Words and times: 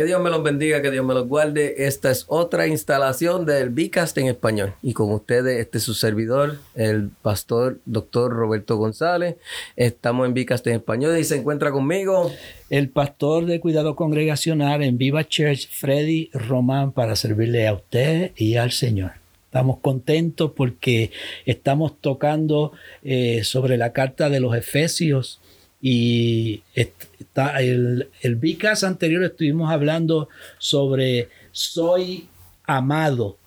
Que 0.00 0.06
Dios 0.06 0.22
me 0.22 0.30
los 0.30 0.42
bendiga, 0.42 0.80
que 0.80 0.90
Dios 0.90 1.04
me 1.04 1.12
los 1.12 1.28
guarde. 1.28 1.74
Esta 1.86 2.10
es 2.10 2.24
otra 2.26 2.66
instalación 2.66 3.44
del 3.44 3.68
Bicast 3.68 4.16
en 4.16 4.28
español. 4.28 4.72
Y 4.80 4.94
con 4.94 5.12
ustedes, 5.12 5.60
este 5.60 5.76
es 5.76 5.84
su 5.84 5.92
servidor, 5.92 6.56
el 6.74 7.10
pastor 7.20 7.80
doctor 7.84 8.32
Roberto 8.32 8.78
González. 8.78 9.36
Estamos 9.76 10.26
en 10.26 10.32
Bicast 10.32 10.66
en 10.68 10.76
español 10.76 11.18
y 11.18 11.24
se 11.24 11.36
encuentra 11.36 11.70
conmigo 11.70 12.32
el 12.70 12.88
pastor 12.88 13.44
de 13.44 13.60
cuidado 13.60 13.94
congregacional 13.94 14.82
en 14.82 14.96
Viva 14.96 15.28
Church, 15.28 15.68
Freddy 15.70 16.30
Román, 16.32 16.92
para 16.92 17.14
servirle 17.14 17.68
a 17.68 17.74
usted 17.74 18.32
y 18.36 18.56
al 18.56 18.72
Señor. 18.72 19.12
Estamos 19.44 19.80
contentos 19.80 20.52
porque 20.56 21.10
estamos 21.44 22.00
tocando 22.00 22.72
eh, 23.02 23.44
sobre 23.44 23.76
la 23.76 23.92
carta 23.92 24.30
de 24.30 24.40
los 24.40 24.56
Efesios 24.56 25.42
y 25.80 26.62
está 26.74 27.60
el, 27.60 28.08
el 28.20 28.36
Vicas 28.36 28.84
anterior 28.84 29.24
estuvimos 29.24 29.70
hablando 29.70 30.28
sobre 30.58 31.28
soy 31.52 32.28
amado 32.64 33.38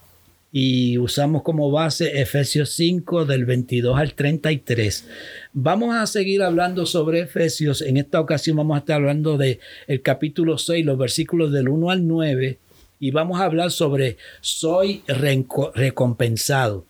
y 0.55 0.99
usamos 0.99 1.41
como 1.41 1.71
base 1.71 2.21
Efesios 2.21 2.69
5 2.73 3.25
del 3.25 3.43
22 3.43 3.97
al 3.97 4.13
33. 4.13 5.07
Vamos 5.51 5.95
a 5.95 6.05
seguir 6.05 6.43
hablando 6.43 6.85
sobre 6.85 7.21
Efesios. 7.21 7.81
En 7.81 7.97
esta 7.97 8.21
ocasión 8.21 8.57
vamos 8.57 8.75
a 8.75 8.79
estar 8.79 8.97
hablando 8.97 9.35
de 9.37 9.59
el 9.87 10.03
capítulo 10.03 10.59
6, 10.59 10.85
los 10.85 10.97
versículos 10.97 11.51
del 11.51 11.69
1 11.69 11.89
al 11.89 12.07
9 12.07 12.59
y 12.99 13.11
vamos 13.11 13.41
a 13.41 13.45
hablar 13.45 13.71
sobre 13.71 14.17
soy 14.41 15.03
recompensado. 15.07 16.85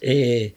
Eh, 0.00 0.54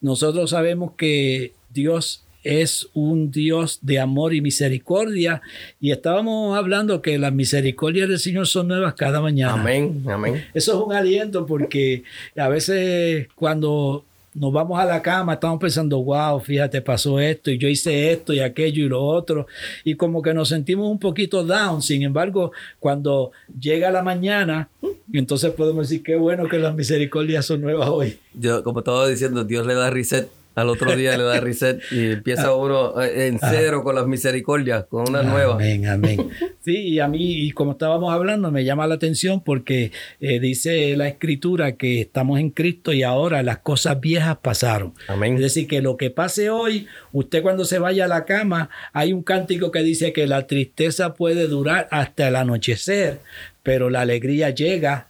nosotros 0.00 0.50
sabemos 0.50 0.92
que 0.96 1.54
Dios 1.70 2.24
es 2.42 2.88
un 2.94 3.30
Dios 3.30 3.78
de 3.82 3.98
amor 3.98 4.34
y 4.34 4.40
misericordia. 4.40 5.42
Y 5.80 5.90
estábamos 5.90 6.56
hablando 6.56 7.02
que 7.02 7.18
las 7.18 7.32
misericordias 7.32 8.08
del 8.08 8.18
Señor 8.18 8.46
son 8.46 8.68
nuevas 8.68 8.94
cada 8.94 9.20
mañana. 9.20 9.54
Amén, 9.54 10.04
amén. 10.08 10.44
Eso 10.54 10.78
es 10.78 10.86
un 10.86 10.92
aliento 10.92 11.46
porque 11.46 12.04
a 12.36 12.48
veces 12.48 13.28
cuando 13.34 14.04
nos 14.32 14.52
vamos 14.52 14.78
a 14.78 14.84
la 14.84 15.02
cama, 15.02 15.34
estamos 15.34 15.58
pensando, 15.58 16.02
wow, 16.02 16.38
fíjate, 16.38 16.80
pasó 16.82 17.18
esto 17.18 17.50
y 17.50 17.58
yo 17.58 17.68
hice 17.68 18.12
esto 18.12 18.32
y 18.32 18.40
aquello 18.40 18.84
y 18.84 18.88
lo 18.88 19.02
otro. 19.04 19.46
Y 19.84 19.94
como 19.94 20.22
que 20.22 20.32
nos 20.32 20.48
sentimos 20.48 20.88
un 20.88 20.98
poquito 20.98 21.44
down. 21.44 21.82
Sin 21.82 22.02
embargo, 22.02 22.52
cuando 22.78 23.32
llega 23.60 23.90
la 23.90 24.02
mañana, 24.02 24.68
entonces 25.12 25.50
podemos 25.52 25.88
decir, 25.88 26.04
qué 26.04 26.16
bueno 26.16 26.48
que 26.48 26.58
las 26.58 26.74
misericordias 26.74 27.44
son 27.44 27.60
nuevas 27.60 27.88
hoy. 27.88 28.18
Yo, 28.34 28.62
como 28.62 28.80
estaba 28.80 29.08
diciendo, 29.08 29.44
Dios 29.44 29.66
le 29.66 29.74
da 29.74 29.90
reset 29.90 30.28
al 30.54 30.68
otro 30.68 30.94
día 30.96 31.16
le 31.16 31.24
da 31.24 31.40
reset 31.40 31.80
y 31.90 32.12
empieza 32.12 32.48
ah. 32.48 32.54
uno 32.54 33.00
eh, 33.00 33.28
en 33.28 33.38
cero 33.38 33.82
con 33.82 33.94
las 33.94 34.06
misericordias, 34.06 34.84
con 34.86 35.08
una 35.08 35.22
nueva. 35.22 35.54
Amén, 35.54 35.86
amén. 35.86 36.30
Sí, 36.62 36.76
y 36.76 37.00
a 37.00 37.08
mí, 37.08 37.46
y 37.46 37.52
como 37.52 37.72
estábamos 37.72 38.12
hablando, 38.12 38.50
me 38.50 38.64
llama 38.64 38.86
la 38.86 38.96
atención 38.96 39.42
porque 39.42 39.92
eh, 40.20 40.40
dice 40.40 40.94
la 40.94 41.08
escritura 41.08 41.76
que 41.76 42.02
estamos 42.02 42.38
en 42.38 42.50
Cristo 42.50 42.92
y 42.92 43.02
ahora 43.02 43.42
las 43.42 43.58
cosas 43.58 43.98
viejas 43.98 44.36
pasaron. 44.42 44.92
Amén. 45.08 45.36
Es 45.36 45.40
decir, 45.40 45.66
que 45.66 45.80
lo 45.80 45.96
que 45.96 46.10
pase 46.10 46.50
hoy, 46.50 46.86
usted 47.12 47.42
cuando 47.42 47.64
se 47.64 47.78
vaya 47.78 48.04
a 48.04 48.08
la 48.08 48.26
cama, 48.26 48.68
hay 48.92 49.14
un 49.14 49.22
cántico 49.22 49.70
que 49.70 49.82
dice 49.82 50.12
que 50.12 50.26
la 50.26 50.46
tristeza 50.46 51.14
puede 51.14 51.48
durar 51.48 51.88
hasta 51.90 52.28
el 52.28 52.36
anochecer, 52.36 53.20
pero 53.62 53.88
la 53.88 54.02
alegría 54.02 54.50
llega 54.50 55.09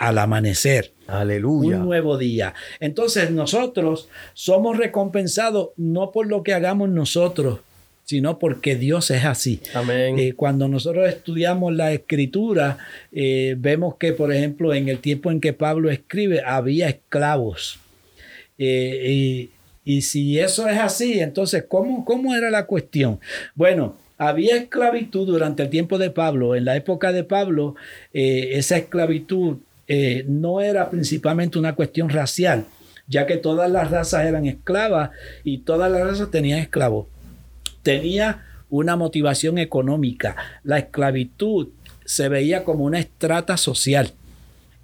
al 0.00 0.16
amanecer. 0.16 0.92
Aleluya. 1.06 1.76
Un 1.76 1.84
nuevo 1.84 2.16
día. 2.16 2.54
Entonces 2.80 3.30
nosotros 3.30 4.08
somos 4.32 4.78
recompensados 4.78 5.70
no 5.76 6.10
por 6.10 6.26
lo 6.26 6.42
que 6.42 6.54
hagamos 6.54 6.88
nosotros, 6.88 7.60
sino 8.04 8.38
porque 8.38 8.76
Dios 8.76 9.10
es 9.10 9.26
así. 9.26 9.60
Amén. 9.74 10.18
Eh, 10.18 10.32
cuando 10.32 10.68
nosotros 10.68 11.06
estudiamos 11.06 11.74
la 11.74 11.92
escritura, 11.92 12.78
eh, 13.12 13.54
vemos 13.58 13.96
que, 13.96 14.14
por 14.14 14.32
ejemplo, 14.32 14.72
en 14.72 14.88
el 14.88 15.00
tiempo 15.00 15.30
en 15.30 15.38
que 15.38 15.52
Pablo 15.52 15.90
escribe, 15.90 16.42
había 16.46 16.88
esclavos. 16.88 17.78
Eh, 18.56 19.50
y, 19.84 20.00
si 20.02 20.38
eso 20.38 20.66
es 20.68 20.78
así, 20.78 21.20
entonces, 21.20 21.64
¿cómo, 21.68 22.04
¿cómo 22.06 22.34
era 22.34 22.48
la 22.48 22.64
cuestión? 22.64 23.20
Bueno, 23.54 23.96
había 24.16 24.56
esclavitud 24.56 25.26
durante 25.26 25.62
el 25.62 25.68
tiempo 25.68 25.98
de 25.98 26.10
Pablo. 26.10 26.54
En 26.54 26.64
la 26.64 26.76
época 26.76 27.12
de 27.12 27.24
Pablo, 27.24 27.74
esa 28.12 28.76
esclavitud 28.76 29.58
eh, 29.92 30.24
no 30.28 30.60
era 30.60 30.88
principalmente 30.88 31.58
una 31.58 31.74
cuestión 31.74 32.10
racial, 32.10 32.64
ya 33.08 33.26
que 33.26 33.38
todas 33.38 33.68
las 33.68 33.90
razas 33.90 34.24
eran 34.24 34.46
esclavas 34.46 35.10
y 35.42 35.58
todas 35.58 35.90
las 35.90 36.02
razas 36.02 36.30
tenían 36.30 36.60
esclavos. 36.60 37.08
Tenía 37.82 38.44
una 38.68 38.94
motivación 38.94 39.58
económica. 39.58 40.36
La 40.62 40.78
esclavitud 40.78 41.70
se 42.04 42.28
veía 42.28 42.62
como 42.62 42.84
una 42.84 43.00
estrata 43.00 43.56
social. 43.56 44.12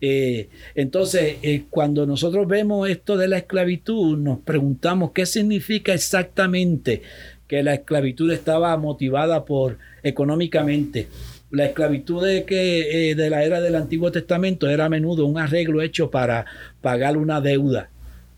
Eh, 0.00 0.48
entonces, 0.74 1.36
eh, 1.40 1.66
cuando 1.70 2.04
nosotros 2.04 2.48
vemos 2.48 2.90
esto 2.90 3.16
de 3.16 3.28
la 3.28 3.38
esclavitud, 3.38 4.18
nos 4.18 4.40
preguntamos 4.40 5.12
qué 5.12 5.24
significa 5.24 5.94
exactamente 5.94 7.02
que 7.46 7.62
la 7.62 7.74
esclavitud 7.74 8.32
estaba 8.32 8.76
motivada 8.76 9.44
por 9.44 9.78
económicamente. 10.02 11.06
La 11.50 11.66
esclavitud 11.66 12.24
de, 12.26 12.44
que, 12.44 13.10
eh, 13.10 13.14
de 13.14 13.30
la 13.30 13.44
era 13.44 13.60
del 13.60 13.76
Antiguo 13.76 14.10
Testamento 14.10 14.68
era 14.68 14.86
a 14.86 14.88
menudo 14.88 15.26
un 15.26 15.38
arreglo 15.38 15.80
hecho 15.80 16.10
para 16.10 16.44
pagar 16.80 17.16
una 17.16 17.40
deuda. 17.40 17.90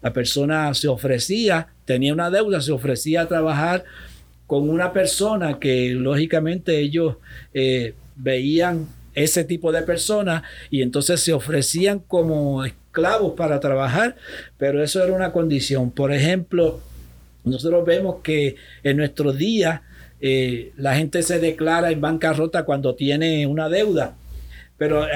La 0.03 0.13
persona 0.13 0.73
se 0.75 0.89
ofrecía, 0.89 1.69
tenía 1.85 2.13
una 2.13 2.31
deuda, 2.31 2.61
se 2.61 2.73
ofrecía 2.73 3.23
a 3.23 3.29
trabajar 3.29 3.85
con 4.47 4.69
una 4.69 4.93
persona 4.93 5.59
que 5.59 5.91
lógicamente 5.91 6.79
ellos 6.79 7.17
eh, 7.55 7.95
veían 8.17 8.87
ese 9.15 9.45
tipo 9.45 9.73
de 9.73 9.83
personas 9.83 10.43
y 10.71 10.83
entonces 10.83 11.21
se 11.21 11.33
ofrecían 11.33 11.99
como 11.99 12.65
esclavos 12.65 13.35
para 13.35 13.59
trabajar, 13.61 14.17
pero 14.57 14.83
eso 14.83 15.03
era 15.03 15.13
una 15.13 15.33
condición. 15.33 15.91
Por 15.91 16.13
ejemplo, 16.13 16.81
nosotros 17.45 17.85
vemos 17.85 18.17
que 18.23 18.57
en 18.83 18.97
nuestros 18.97 19.37
días 19.37 19.81
eh, 20.21 20.73
la 20.77 20.97
gente 20.97 21.23
se 21.23 21.39
declara 21.39 21.91
en 21.91 22.01
bancarrota 22.01 22.65
cuando 22.65 22.95
tiene 22.95 23.47
una 23.47 23.69
deuda. 23.69 24.17
Pero 24.77 25.07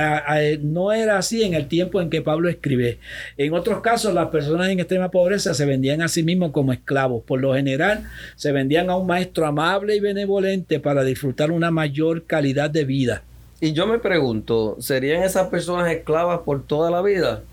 no 0.62 0.92
era 0.92 1.18
así 1.18 1.44
en 1.44 1.54
el 1.54 1.68
tiempo 1.68 2.00
en 2.00 2.10
que 2.10 2.20
Pablo 2.20 2.48
escribe. 2.48 2.98
En 3.36 3.54
otros 3.54 3.80
casos, 3.80 4.12
las 4.12 4.26
personas 4.26 4.68
en 4.68 4.80
extrema 4.80 5.12
pobreza 5.12 5.54
se 5.54 5.64
vendían 5.64 6.02
a 6.02 6.08
sí 6.08 6.24
mismos 6.24 6.50
como 6.50 6.72
esclavos. 6.72 7.22
Por 7.22 7.40
lo 7.40 7.54
general, 7.54 8.10
se 8.34 8.50
vendían 8.50 8.90
a 8.90 8.96
un 8.96 9.06
maestro 9.06 9.46
amable 9.46 9.94
y 9.94 10.00
benevolente 10.00 10.80
para 10.80 11.04
disfrutar 11.04 11.52
una 11.52 11.70
mayor 11.70 12.24
calidad 12.24 12.70
de 12.70 12.84
vida. 12.84 13.22
Y 13.60 13.72
yo 13.72 13.86
me 13.86 14.00
pregunto, 14.00 14.76
¿serían 14.80 15.22
esas 15.22 15.46
personas 15.46 15.88
esclavas 15.92 16.40
por 16.40 16.66
toda 16.66 16.90
la 16.90 17.00
vida? 17.00 17.44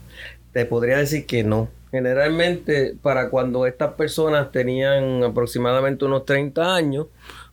Te 0.52 0.66
podría 0.66 0.98
decir 0.98 1.28
que 1.28 1.44
no. 1.44 1.70
Generalmente, 1.92 2.96
para 3.00 3.30
cuando 3.30 3.68
estas 3.68 3.94
personas 3.94 4.52
tenían 4.52 5.24
aproximadamente 5.24 6.06
unos 6.06 6.26
30 6.26 6.76
años, 6.76 7.06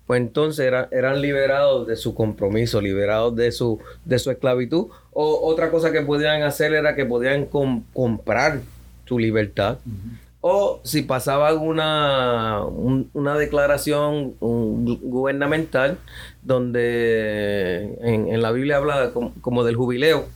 pues 0.07 0.21
entonces 0.21 0.73
eran 0.93 1.21
liberados 1.21 1.87
de 1.87 1.97
su 1.97 2.15
compromiso, 2.15 2.81
liberados 2.81 3.35
de 3.35 3.51
su, 3.51 3.81
de 4.05 4.19
su 4.21 4.31
esclavitud. 4.31 4.87
O 5.13 5.41
otra 5.49 5.71
cosa 5.71 5.91
que 5.91 6.03
podían 6.03 6.43
hacer 6.43 6.75
era 6.75 6.95
que 6.95 7.05
podían 7.05 7.47
comprar 7.47 8.61
su 9.05 9.19
libertad. 9.19 9.79
O 10.41 10.81
si 10.85 11.03
pasaban 11.03 11.59
una, 11.59 12.63
una 12.65 13.37
declaración 13.37 14.35
gubernamental 14.39 15.99
donde 16.43 17.99
en, 18.01 18.41
la 18.41 18.53
Biblia 18.53 18.77
habla 18.77 19.11
como, 19.41 19.65
del 19.65 19.75
jubileo, 19.75 20.27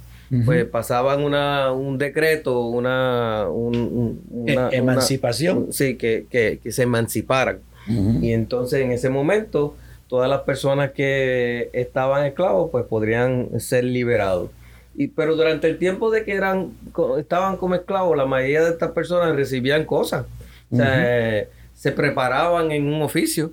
pues 0.44 0.64
pasaban 0.64 1.22
una, 1.22 1.70
un 1.70 1.96
decreto, 1.96 2.60
una, 2.66 3.46
e-, 4.46 4.68
emancipación. 4.72 5.72
sí, 5.72 5.94
que, 5.96 6.26
que 6.28 6.72
se 6.72 6.82
emanciparan. 6.82 7.60
Y 8.22 8.32
entonces 8.32 8.80
en 8.80 8.92
ese 8.92 9.10
momento 9.10 9.76
todas 10.08 10.28
las 10.28 10.40
personas 10.40 10.90
que 10.92 11.70
estaban 11.72 12.26
esclavos 12.26 12.70
pues 12.70 12.84
podrían 12.84 13.60
ser 13.60 13.84
liberados. 13.84 14.50
Y, 14.96 15.08
pero 15.08 15.36
durante 15.36 15.68
el 15.68 15.78
tiempo 15.78 16.10
de 16.10 16.24
que 16.24 16.32
eran 16.32 16.72
estaban 17.18 17.56
como 17.56 17.74
esclavos, 17.74 18.16
la 18.16 18.26
mayoría 18.26 18.64
de 18.64 18.70
estas 18.70 18.90
personas 18.90 19.34
recibían 19.36 19.84
cosas. 19.84 20.26
O 20.72 20.76
sea, 20.76 21.46
se 21.74 21.92
preparaban 21.92 22.70
en 22.70 22.86
un 22.86 23.02
oficio, 23.02 23.52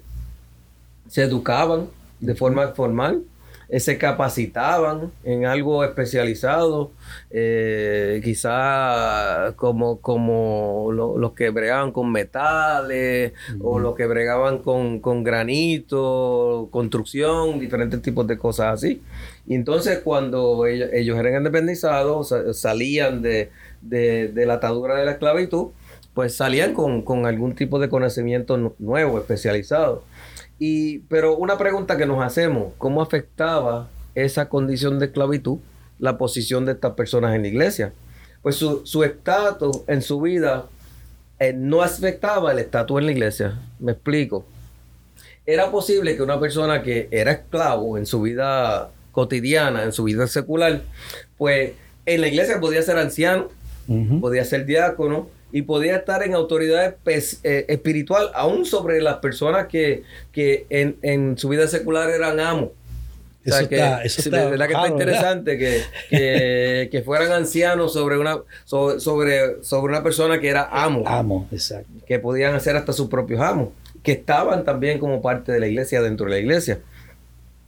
se 1.07 1.24
educaban 1.24 1.88
de 2.19 2.36
forma 2.36 2.68
formal, 2.69 3.24
eh, 3.69 3.80
se 3.80 3.98
capacitaban 3.98 5.12
en 5.24 5.46
algo 5.46 5.84
especializado, 5.84 6.92
eh, 7.30 8.22
quizá 8.24 9.54
como, 9.58 10.00
como 10.00 10.92
los 10.92 11.34
que 11.34 11.50
bregaban 11.50 11.92
con 11.92 12.12
metales 12.12 13.34
o 13.60 13.80
los 13.80 13.96
que 13.96 14.06
bregaban 14.06 14.60
con, 14.60 15.00
con 15.00 15.24
granito, 15.24 16.69
construcción, 16.72 17.60
diferentes 17.60 18.02
tipos 18.02 18.25
de 18.28 18.38
cosas 18.38 18.75
así. 18.75 19.02
Y 19.46 19.56
entonces 19.56 20.00
cuando 20.04 20.66
ellos, 20.66 21.18
eran 21.18 21.36
independizados, 21.36 22.34
salían 22.54 23.22
de, 23.22 23.52
de, 23.81 24.46
la 24.46 24.56
atadura 24.56 24.96
de 24.96 25.06
la 25.06 25.12
esclavitud, 25.12 25.68
pues 26.14 26.36
salían 26.36 26.74
con, 26.74 27.02
con 27.02 27.25
algún 27.25 27.54
tipo 27.54 27.80
de 27.80 27.90
conocimiento 27.90 28.75
nuevo, 28.80 29.19
especializado. 29.19 30.04
Y, 30.59 31.00
pero 31.00 31.36
una 31.38 31.57
pregunta 31.57 31.98
que 31.98 32.06
nos 32.06 32.24
hacemos, 32.24 32.74
¿cómo 32.77 33.01
afectaba 33.01 33.89
esa 34.15 34.50
condición 34.50 35.00
de 35.00 35.07
esclavitud 35.07 35.59
la 36.00 36.18
posición 36.18 36.65
de 36.65 36.74
estas 36.74 36.94
personas 36.94 37.36
en 37.36 37.44
la 37.44 37.48
iglesia? 37.48 37.94
Pues 38.42 38.56
su 38.56 39.04
estatus 39.04 39.81
en 39.88 40.01
su 40.01 40.21
vida 40.21 40.68
eh, 41.39 41.54
no 41.54 41.83
afectaba 41.83 42.51
el 42.51 42.59
estatus 42.59 43.00
en 43.00 43.06
la 43.06 43.12
iglesia. 43.12 43.59
Me 43.80 43.92
explico. 43.92 44.45
Era 45.45 45.71
posible 45.71 46.15
que 46.15 46.24
una 46.24 46.39
persona 46.39 46.81
que 46.81 47.07
era 47.12 47.31
esclavo 47.31 47.98
en 47.98 48.06
su 48.06 48.21
vida 48.21 48.89
cotidiana, 49.12 49.83
en 49.83 49.94
su 49.94 50.04
vida 50.04 50.27
secular, 50.27 50.81
pues 51.38 51.74
en 52.06 52.21
la 52.21 52.27
iglesia 52.27 52.59
podía 52.59 52.81
ser 52.81 52.98
anciano, 52.98 53.50
podía 54.19 54.44
ser 54.44 54.65
diácono, 54.65 55.30
y 55.52 55.62
podía 55.62 55.96
estar 55.98 56.24
en 56.24 56.34
autoridad 56.34 56.96
eh, 57.06 57.66
espiritual, 57.68 58.32
aún 58.34 58.66
sobre 58.66 59.02
las 59.02 59.18
personas 59.18 59.68
que, 59.68 60.04
que 60.32 60.66
en, 60.70 60.98
en, 61.02 61.38
su 61.38 61.50
vida 61.50 61.68
secular 61.68 62.10
eran 62.10 62.40
amos. 62.40 62.70
Eso 63.46 63.60
está, 63.60 64.04
eso 64.04 64.22
está, 64.22 64.50
verdad 64.50 64.68
que 64.68 64.74
está 64.74 64.88
interesante 64.90 65.58
que, 65.58 66.90
que, 66.92 67.02
fueran 67.02 67.32
ancianos 67.32 67.94
sobre 67.94 68.18
una, 68.18 68.40
sobre, 68.66 69.00
sobre, 69.64 69.94
una 69.94 70.04
persona 70.04 70.42
que 70.42 70.50
era 70.50 70.68
amo. 70.70 71.04
Amo, 71.08 71.48
exacto. 71.50 71.90
Que 72.06 72.20
podían 72.20 72.56
hacer 72.56 72.76
hasta 72.76 72.92
sus 72.92 73.08
propios 73.08 73.40
amos, 73.40 73.70
que 74.04 74.12
estaban 74.12 74.66
también 74.66 75.00
como 75.00 75.22
parte 75.22 75.54
de 75.54 75.62
la 75.62 75.68
iglesia, 75.68 76.02
dentro 76.02 76.26
de 76.26 76.32
la 76.34 76.40
iglesia. 76.40 76.80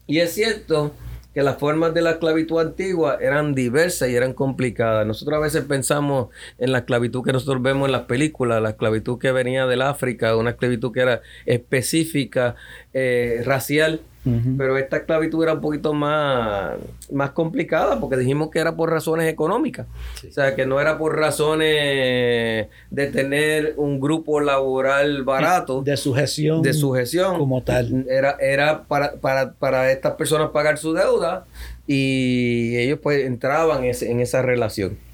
Y 0.05 0.19
es 0.19 0.33
cierto 0.33 0.91
que 1.39 1.43
las 1.43 1.57
formas 1.57 1.93
de 1.93 2.01
la 2.01 2.11
esclavitud 2.11 2.59
antigua 2.59 3.17
eran 3.21 3.55
diversas 3.55 4.09
y 4.09 4.15
eran 4.17 4.33
complicadas. 4.33 5.07
Nosotros 5.07 5.37
a 5.37 5.39
veces 5.39 5.63
pensamos 5.63 6.27
en 6.57 6.73
la 6.73 6.79
esclavitud 6.79 7.23
que 7.23 7.31
nosotros 7.31 7.63
vemos 7.63 7.85
en 7.85 7.93
las 7.93 8.01
películas, 8.01 8.61
la 8.61 8.71
esclavitud 8.71 9.17
que 9.19 9.31
venía 9.31 9.65
del 9.65 9.81
África, 9.81 10.35
una 10.35 10.49
esclavitud 10.49 10.91
que 10.91 10.99
era 10.99 11.21
específica, 11.45 12.55
eh, 12.93 13.41
racial, 13.45 14.01
pero 14.57 14.77
esta 14.77 14.97
esclavitud 14.97 15.41
era 15.41 15.53
un 15.53 15.61
poquito 15.61 15.93
más, 15.93 16.73
más 17.11 17.31
complicada 17.31 17.99
porque 17.99 18.17
dijimos 18.17 18.49
que 18.49 18.59
era 18.59 18.75
por 18.75 18.91
razones 18.91 19.31
económicas. 19.31 19.87
O 20.27 20.31
sea, 20.31 20.55
que 20.55 20.65
no 20.65 20.79
era 20.79 20.97
por 20.97 21.17
razones 21.17 22.67
de 22.89 23.07
tener 23.07 23.73
un 23.77 23.99
grupo 23.99 24.39
laboral 24.39 25.23
barato. 25.23 25.81
De 25.81 25.97
sujeción. 25.97 26.61
De 26.61 26.73
sujeción. 26.73 27.37
Como 27.37 27.63
tal. 27.63 28.05
Era, 28.09 28.35
era 28.39 28.83
para, 28.83 29.13
para, 29.13 29.53
para 29.53 29.91
estas 29.91 30.13
personas 30.13 30.49
pagar 30.51 30.77
su 30.77 30.93
deuda 30.93 31.45
y 31.87 32.77
ellos 32.77 32.99
pues 33.01 33.25
entraban 33.25 33.83
en 33.83 34.19
esa 34.19 34.41
relación 34.41 35.08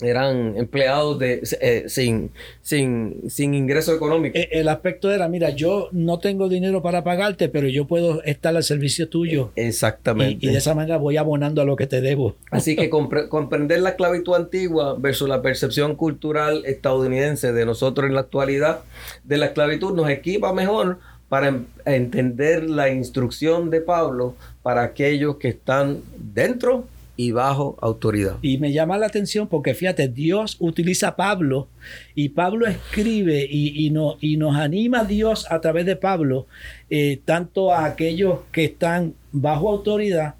eran 0.00 0.56
empleados 0.56 1.18
de 1.18 1.42
eh, 1.60 1.84
sin, 1.88 2.30
sin, 2.62 3.28
sin 3.28 3.54
ingreso 3.54 3.94
económico. 3.94 4.38
Eh, 4.38 4.48
el 4.52 4.68
aspecto 4.68 5.10
era, 5.10 5.28
mira, 5.28 5.50
yo 5.50 5.88
no 5.92 6.18
tengo 6.18 6.48
dinero 6.48 6.82
para 6.82 7.02
pagarte, 7.02 7.48
pero 7.48 7.68
yo 7.68 7.86
puedo 7.86 8.22
estar 8.22 8.56
al 8.56 8.62
servicio 8.62 9.08
tuyo. 9.08 9.50
Exactamente. 9.56 10.46
Y, 10.46 10.50
de 10.50 10.58
esa 10.58 10.74
manera 10.74 10.98
voy 10.98 11.16
abonando 11.16 11.62
a 11.62 11.64
lo 11.64 11.74
que 11.74 11.86
te 11.86 12.00
debo. 12.00 12.36
Así 12.50 12.76
que 12.76 12.88
comprender 13.28 13.80
la 13.80 13.90
esclavitud 13.90 14.34
antigua 14.34 14.96
versus 14.98 15.28
la 15.28 15.42
percepción 15.42 15.96
cultural 15.96 16.62
estadounidense 16.64 17.52
de 17.52 17.66
nosotros 17.66 18.08
en 18.08 18.14
la 18.14 18.20
actualidad 18.20 18.80
de 19.24 19.38
la 19.38 19.46
esclavitud 19.46 19.94
nos 19.94 20.08
equipa 20.10 20.52
mejor 20.52 20.98
para 21.28 21.60
entender 21.84 22.68
la 22.70 22.88
instrucción 22.88 23.70
de 23.70 23.80
Pablo 23.80 24.34
para 24.62 24.82
aquellos 24.82 25.36
que 25.36 25.48
están 25.48 26.00
dentro 26.16 26.86
y 27.18 27.32
bajo 27.32 27.76
autoridad. 27.80 28.36
Y 28.42 28.58
me 28.58 28.72
llama 28.72 28.96
la 28.96 29.06
atención 29.06 29.48
porque 29.48 29.74
fíjate, 29.74 30.06
Dios 30.06 30.56
utiliza 30.60 31.08
a 31.08 31.16
Pablo 31.16 31.66
y 32.14 32.28
Pablo 32.28 32.68
escribe 32.68 33.44
y, 33.50 33.84
y, 33.84 33.90
no, 33.90 34.18
y 34.20 34.36
nos 34.36 34.54
anima 34.54 35.00
a 35.00 35.04
Dios 35.04 35.44
a 35.50 35.60
través 35.60 35.84
de 35.84 35.96
Pablo, 35.96 36.46
eh, 36.90 37.20
tanto 37.24 37.74
a 37.74 37.86
aquellos 37.86 38.38
que 38.52 38.66
están 38.66 39.14
bajo 39.32 39.68
autoridad 39.68 40.36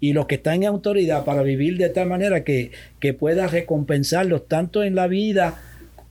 y 0.00 0.12
los 0.12 0.26
que 0.26 0.34
están 0.34 0.56
en 0.56 0.68
autoridad 0.68 1.24
para 1.24 1.42
vivir 1.42 1.78
de 1.78 1.88
tal 1.88 2.10
manera 2.10 2.44
que, 2.44 2.72
que 3.00 3.14
pueda 3.14 3.46
recompensarlos 3.46 4.46
tanto 4.48 4.84
en 4.84 4.94
la 4.94 5.06
vida 5.06 5.62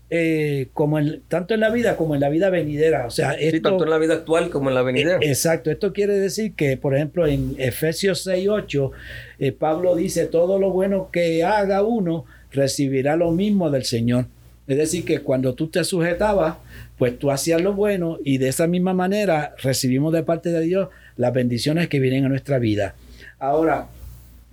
eh, 0.09 0.69
como 0.73 0.99
en, 0.99 1.21
tanto 1.27 1.53
en 1.53 1.59
la 1.59 1.69
vida 1.69 1.97
como 1.97 2.15
en 2.15 2.21
la 2.21 2.29
vida 2.29 2.49
venidera. 2.49 3.05
O 3.05 3.11
sea, 3.11 3.33
esto, 3.33 3.69
tanto 3.69 3.83
en 3.83 3.89
la 3.89 3.97
vida 3.97 4.13
actual 4.13 4.49
como 4.49 4.69
en 4.69 4.75
la 4.75 4.81
venidera. 4.81 5.17
Eh, 5.17 5.27
exacto. 5.27 5.69
Esto 5.69 5.91
quiere 5.91 6.13
decir 6.13 6.53
que, 6.53 6.77
por 6.77 6.95
ejemplo, 6.95 7.27
en 7.27 7.55
Efesios 7.57 8.23
6, 8.23 8.47
8, 8.47 8.91
eh, 9.39 9.51
Pablo 9.51 9.95
dice, 9.95 10.25
todo 10.27 10.59
lo 10.59 10.71
bueno 10.71 11.09
que 11.11 11.43
haga 11.43 11.83
uno 11.83 12.25
recibirá 12.51 13.17
lo 13.17 13.31
mismo 13.31 13.69
del 13.69 13.83
Señor. 13.83 14.25
Es 14.67 14.77
decir, 14.77 15.03
que 15.03 15.19
cuando 15.19 15.55
tú 15.55 15.67
te 15.67 15.83
sujetabas, 15.83 16.55
pues 16.97 17.19
tú 17.19 17.29
hacías 17.29 17.61
lo 17.61 17.73
bueno 17.73 18.17
y 18.23 18.37
de 18.37 18.47
esa 18.49 18.67
misma 18.67 18.93
manera 18.93 19.55
recibimos 19.61 20.13
de 20.13 20.23
parte 20.23 20.49
de 20.51 20.61
Dios 20.61 20.89
las 21.15 21.33
bendiciones 21.33 21.87
que 21.89 21.99
vienen 21.99 22.25
a 22.25 22.29
nuestra 22.29 22.59
vida. 22.59 22.95
Ahora, 23.39 23.87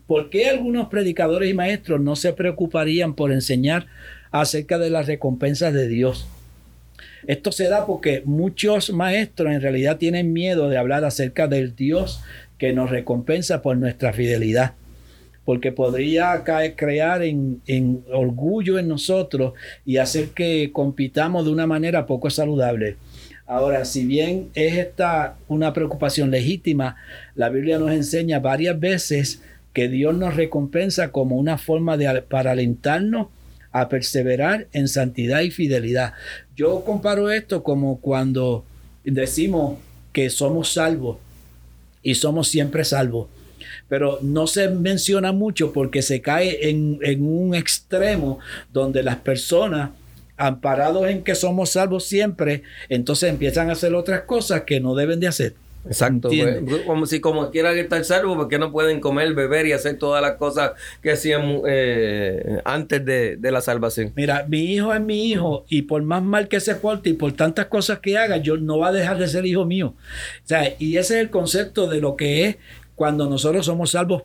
¿por 0.06 0.30
qué 0.30 0.48
algunos 0.48 0.88
predicadores 0.88 1.50
y 1.50 1.54
maestros 1.54 2.00
no 2.00 2.16
se 2.16 2.32
preocuparían 2.32 3.14
por 3.14 3.32
enseñar 3.32 3.86
acerca 4.40 4.78
de 4.78 4.90
las 4.90 5.06
recompensas 5.06 5.72
de 5.72 5.86
Dios. 5.86 6.26
Esto 7.26 7.52
se 7.52 7.68
da 7.68 7.86
porque 7.86 8.22
muchos 8.24 8.92
maestros 8.92 9.52
en 9.52 9.60
realidad 9.60 9.96
tienen 9.96 10.32
miedo 10.32 10.68
de 10.68 10.76
hablar 10.76 11.04
acerca 11.04 11.46
del 11.46 11.76
Dios 11.76 12.20
que 12.58 12.72
nos 12.72 12.90
recompensa 12.90 13.62
por 13.62 13.76
nuestra 13.76 14.12
fidelidad, 14.12 14.72
porque 15.44 15.70
podría 15.70 16.42
crear 16.76 17.22
en, 17.22 18.04
orgullo 18.12 18.78
en 18.78 18.88
nosotros 18.88 19.54
y 19.86 19.98
hacer 19.98 20.30
que 20.30 20.70
compitamos 20.72 21.44
de 21.44 21.52
una 21.52 21.68
manera 21.68 22.04
poco 22.04 22.28
saludable. 22.28 22.96
Ahora, 23.46 23.84
si 23.84 24.04
bien 24.04 24.50
es 24.54 24.78
esta 24.78 25.36
una 25.46 25.72
preocupación 25.72 26.32
legítima, 26.32 26.96
la 27.36 27.50
Biblia 27.50 27.78
nos 27.78 27.92
enseña 27.92 28.40
varias 28.40 28.80
veces 28.80 29.42
que 29.72 29.88
Dios 29.88 30.12
nos 30.14 30.34
recompensa 30.34 31.12
como 31.12 31.36
una 31.36 31.56
forma 31.56 31.96
de 31.96 32.22
para 32.22 32.50
alentarnos 32.50 33.28
a 33.74 33.88
perseverar 33.88 34.68
en 34.72 34.86
santidad 34.86 35.40
y 35.40 35.50
fidelidad. 35.50 36.14
Yo 36.54 36.84
comparo 36.84 37.28
esto 37.32 37.64
como 37.64 38.00
cuando 38.00 38.64
decimos 39.02 39.78
que 40.12 40.30
somos 40.30 40.72
salvos 40.72 41.18
y 42.00 42.14
somos 42.14 42.46
siempre 42.46 42.84
salvos. 42.84 43.26
Pero 43.88 44.20
no 44.22 44.46
se 44.46 44.68
menciona 44.68 45.32
mucho 45.32 45.72
porque 45.72 46.02
se 46.02 46.22
cae 46.22 46.70
en, 46.70 47.00
un 47.26 47.56
extremo 47.56 48.38
donde 48.72 49.02
las 49.02 49.16
personas 49.16 49.90
amparados 50.36 51.08
en 51.08 51.24
que 51.24 51.34
somos 51.34 51.70
salvos 51.70 52.04
siempre, 52.04 52.62
entonces 52.88 53.28
empiezan 53.28 53.70
a 53.70 53.72
hacer 53.72 53.92
otras 53.94 54.22
cosas 54.22 54.62
que 54.62 54.78
no 54.78 54.94
deben 54.94 55.18
de 55.18 55.26
hacer. 55.26 55.54
Exacto, 55.86 56.28
pues, 56.28 56.82
como 56.86 57.06
si 57.06 57.20
como 57.20 57.50
quieran 57.50 57.76
estar 57.76 58.04
salvos, 58.04 58.36
porque 58.36 58.58
no 58.58 58.72
pueden 58.72 59.00
comer, 59.00 59.34
beber 59.34 59.66
y 59.66 59.72
hacer 59.72 59.98
todas 59.98 60.22
las 60.22 60.36
cosas 60.36 60.72
que 61.02 61.12
hacían 61.12 61.60
eh, 61.66 62.60
antes 62.64 63.04
de, 63.04 63.38
la 63.42 63.60
salvación. 63.60 64.12
Mira, 64.16 64.46
mi 64.48 64.72
hijo 64.72 64.94
es 64.94 65.00
mi 65.00 65.30
hijo 65.30 65.64
y 65.68 65.82
por 65.82 66.02
más 66.02 66.22
mal 66.22 66.48
que 66.48 66.60
se 66.60 66.74
porte 66.74 67.10
y 67.10 67.12
por 67.12 67.32
tantas 67.32 67.66
cosas 67.66 67.98
que 67.98 68.16
haga, 68.16 68.38
yo 68.38 68.56
no 68.56 68.78
va 68.78 68.88
a 68.88 68.92
dejar 68.92 69.18
de 69.18 69.28
ser 69.28 69.44
hijo 69.46 69.64
mío. 69.64 69.94
O 70.44 70.46
sea, 70.48 70.74
y 70.78 70.96
ese 70.96 71.16
es 71.16 71.20
el 71.20 71.30
concepto 71.30 71.86
de 71.86 72.00
lo 72.00 72.16
que 72.16 72.46
es 72.46 72.56
cuando 72.94 73.28
nosotros 73.28 73.66
somos 73.66 73.90
salvos 73.90 74.22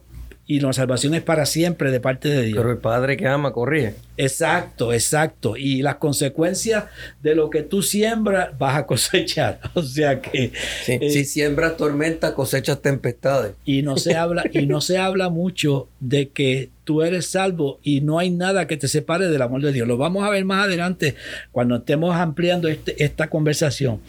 y 0.50 0.62
la 0.62 0.74
salvación 0.74 1.14
es 1.14 1.22
para 1.22 1.46
siempre 1.46 1.92
de 1.92 2.00
parte 2.00 2.28
de 2.28 2.42
Dios. 2.42 2.58
Pero 2.58 2.72
el 2.72 2.80
Padre 2.80 3.18
que 3.18 3.28
ama 3.28 3.54
corrige. 3.54 3.94
Exacto, 4.18 4.92
exacto. 4.92 5.56
Y 5.56 5.84
las 5.84 5.98
consecuencias 5.98 6.86
de 7.22 7.36
lo 7.36 7.52
que 7.52 7.62
tú 7.62 7.84
siembras 7.84 8.58
vas 8.58 8.76
a 8.76 8.86
cosechar. 8.88 9.60
O 9.76 9.84
sea 9.84 10.20
que 10.20 10.52
eh, 10.88 11.10
si 11.12 11.24
siembras 11.26 11.78
tormenta 11.78 12.34
cosechas 12.34 12.82
tempestades. 12.82 13.54
Y 13.64 13.84
no 13.84 13.96
se 13.98 14.16
habla 14.16 14.44
y 14.52 14.66
no 14.66 14.82
se 14.82 14.98
habla 14.98 15.30
mucho 15.30 15.88
de 16.00 16.30
que 16.30 16.72
tú 16.84 17.04
eres 17.04 17.28
salvo 17.28 17.78
y 17.84 18.02
no 18.02 18.18
hay 18.18 18.32
nada 18.32 18.66
que 18.66 18.76
te 18.76 18.88
separe 18.88 19.28
del 19.28 19.44
amor 19.44 19.62
de 19.62 19.72
Dios. 19.72 19.88
Lo 19.88 19.98
vamos 19.98 20.24
a 20.24 20.32
ver 20.32 20.46
más 20.46 20.66
adelante 20.66 21.14
cuando 21.52 21.76
estemos 21.76 22.16
ampliando 22.16 22.68
este, 22.68 23.04
esta 23.04 23.30
conversación 23.30 24.02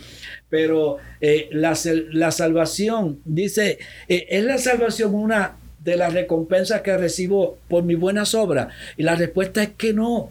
pero 0.49 0.97
eh, 1.20 1.49
la, 1.52 1.78
la, 2.11 2.32
salvación, 2.32 3.20
dice, 3.25 3.78
eh, 4.09 4.26
es 4.30 4.42
la 4.42 4.59
salvación 4.59 5.14
una 5.14 5.54
de 5.83 5.97
las 5.97 6.13
recompensas 6.13 6.83
que 6.83 6.97
recibo 6.97 7.59
por 7.69 7.83
mis 7.83 7.99
buenas 7.99 8.35
obras? 8.35 8.69
Y 8.97 9.03
la 9.03 9.17
respuesta 9.17 9.63
es 9.63 9.71
que 9.71 9.93
no. 9.93 10.31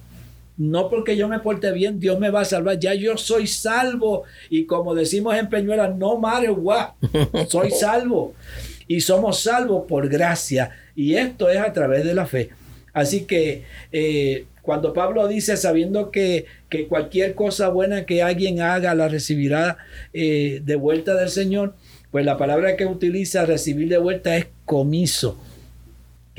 No 0.58 0.89
porque 0.89 1.15
yo 1.15 1.29
me 1.29 1.39
porte 1.39 1.72
bien, 1.72 2.00
Dios 2.00 2.20
me 2.20 2.29
va 2.29 2.41
a 2.41 2.46
salvar. 2.46 2.79
Ya 2.79 2.94
yo 2.94 3.15
soy 3.18 3.48
salvo. 3.48 4.24
Y 4.50 4.65
como 4.65 4.94
decimos 4.94 5.36
en 5.36 5.48
Peñuela, 5.48 5.88
no 5.88 6.18
matter 6.18 6.51
what, 6.51 6.89
soy 7.48 7.72
salvo. 7.72 8.34
y 8.88 9.01
somos 9.01 9.41
salvos 9.41 9.86
por 9.88 10.10
gracia 10.10 10.72
y 10.96 11.15
esto 11.15 11.50
es 11.50 11.60
a 11.60 11.72
través 11.72 12.03
de 12.03 12.13
la 12.13 12.25
fe. 12.25 12.50
Así 12.91 13.22
que 13.22 13.63
eh, 13.94 14.48
cuando 14.62 14.91
Pablo 14.91 15.27
dice, 15.29 15.56
sabiendo 15.56 16.12
que, 16.12 16.46
que, 16.70 16.88
cualquier 16.88 17.36
cosa 17.36 17.70
buena 17.70 18.06
que 18.06 18.22
alguien 18.22 18.62
haga 18.62 18.94
la 18.96 19.08
recibirá 19.08 19.77
eh, 20.12 20.62
de 20.63 20.75
vuelta 20.75 21.15
del 21.15 21.29
Señor, 21.29 21.75
pues 22.11 22.25
la 22.25 22.37
palabra 22.37 22.75
que 22.75 22.85
utiliza 22.85 23.45
recibir 23.45 23.89
de 23.89 23.97
vuelta 23.97 24.35
es 24.37 24.47
comiso 24.65 25.37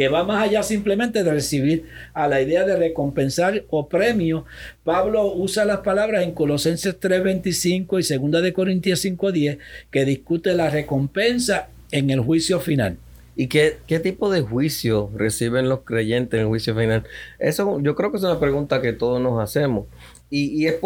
que 0.00 0.08
va 0.08 0.24
más 0.24 0.42
allá 0.42 0.62
simplemente 0.62 1.22
de 1.22 1.30
recibir 1.30 1.84
a 2.14 2.26
la 2.26 2.40
idea 2.40 2.64
de 2.64 2.74
recompensar 2.74 3.64
o 3.68 3.86
premio. 3.86 4.46
Pablo 4.82 5.30
usa 5.34 5.66
las 5.66 5.80
palabras 5.80 6.24
en 6.24 6.32
Colosenses 6.32 6.98
3:25 6.98 7.98
y 8.00 8.30
2 8.30 8.42
de 8.42 8.52
Corintios 8.54 9.04
5:10 9.04 9.58
que 9.90 10.06
discute 10.06 10.54
la 10.54 10.70
recompensa 10.70 11.68
en 11.92 12.08
el 12.08 12.20
juicio 12.20 12.60
final. 12.60 12.96
¿Y 13.36 13.48
qué, 13.48 13.76
qué, 13.86 14.00
tipo 14.00 14.30
de 14.30 14.40
juicio 14.40 15.10
reciben 15.14 15.68
los 15.68 15.80
creyentes 15.80 16.38
en 16.38 16.44
el 16.44 16.46
juicio 16.46 16.74
final? 16.74 17.04
Eso 17.38 17.78
yo 17.82 17.94
creo 17.94 18.10
que 18.10 18.16
es 18.16 18.22
una 18.22 18.40
pregunta 18.40 18.80
que 18.80 18.94
todos 18.94 19.20
nos 19.20 19.38
hacemos. 19.38 19.84
Y, 20.32 20.66
es 20.68 20.76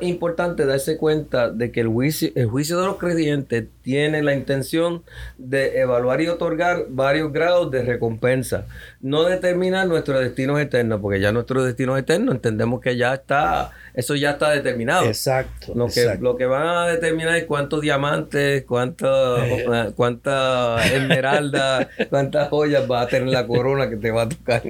importante 0.00 0.64
darse 0.64 0.96
cuenta 0.96 1.50
de 1.50 1.70
que 1.70 1.80
el 1.80 1.88
juicio, 1.88 2.30
el 2.34 2.46
juicio 2.46 2.80
de 2.80 2.86
los 2.86 2.96
creyentes 2.96 3.66
tiene 3.82 4.22
la 4.22 4.34
intención 4.34 5.02
de 5.36 5.78
evaluar 5.80 6.22
y 6.22 6.28
otorgar 6.28 6.86
varios 6.88 7.30
grados 7.30 7.70
de 7.70 7.82
recompensa. 7.82 8.66
No 9.02 9.24
determinar 9.24 9.86
nuestros 9.86 10.20
destinos 10.20 10.58
eternos, 10.58 11.00
porque 11.02 11.20
ya 11.20 11.32
nuestros 11.32 11.66
destinos 11.66 11.98
eternos 11.98 12.34
entendemos 12.34 12.80
que 12.80 12.96
ya 12.96 13.12
está, 13.12 13.72
eso 13.94 14.16
ya 14.16 14.32
está 14.32 14.50
determinado. 14.50 15.06
Exacto. 15.06 15.72
Lo 15.74 15.86
que, 15.86 16.16
Lo 16.20 16.36
que 16.36 16.46
van 16.46 16.66
a 16.66 16.86
determinar 16.88 17.36
es 17.36 17.44
cuántos 17.44 17.80
diamantes, 17.80 18.64
cuántas 18.64 19.48
eh. 19.48 19.92
cuánta 19.94 20.84
esmeralda, 20.84 21.88
cuántas 22.10 22.48
joyas 22.48 22.90
va 22.90 23.02
a 23.02 23.06
tener 23.06 23.28
la 23.28 23.46
corona 23.46 23.88
que 23.88 23.96
te 23.96 24.10
va 24.10 24.22
a 24.22 24.28
tocar. 24.28 24.62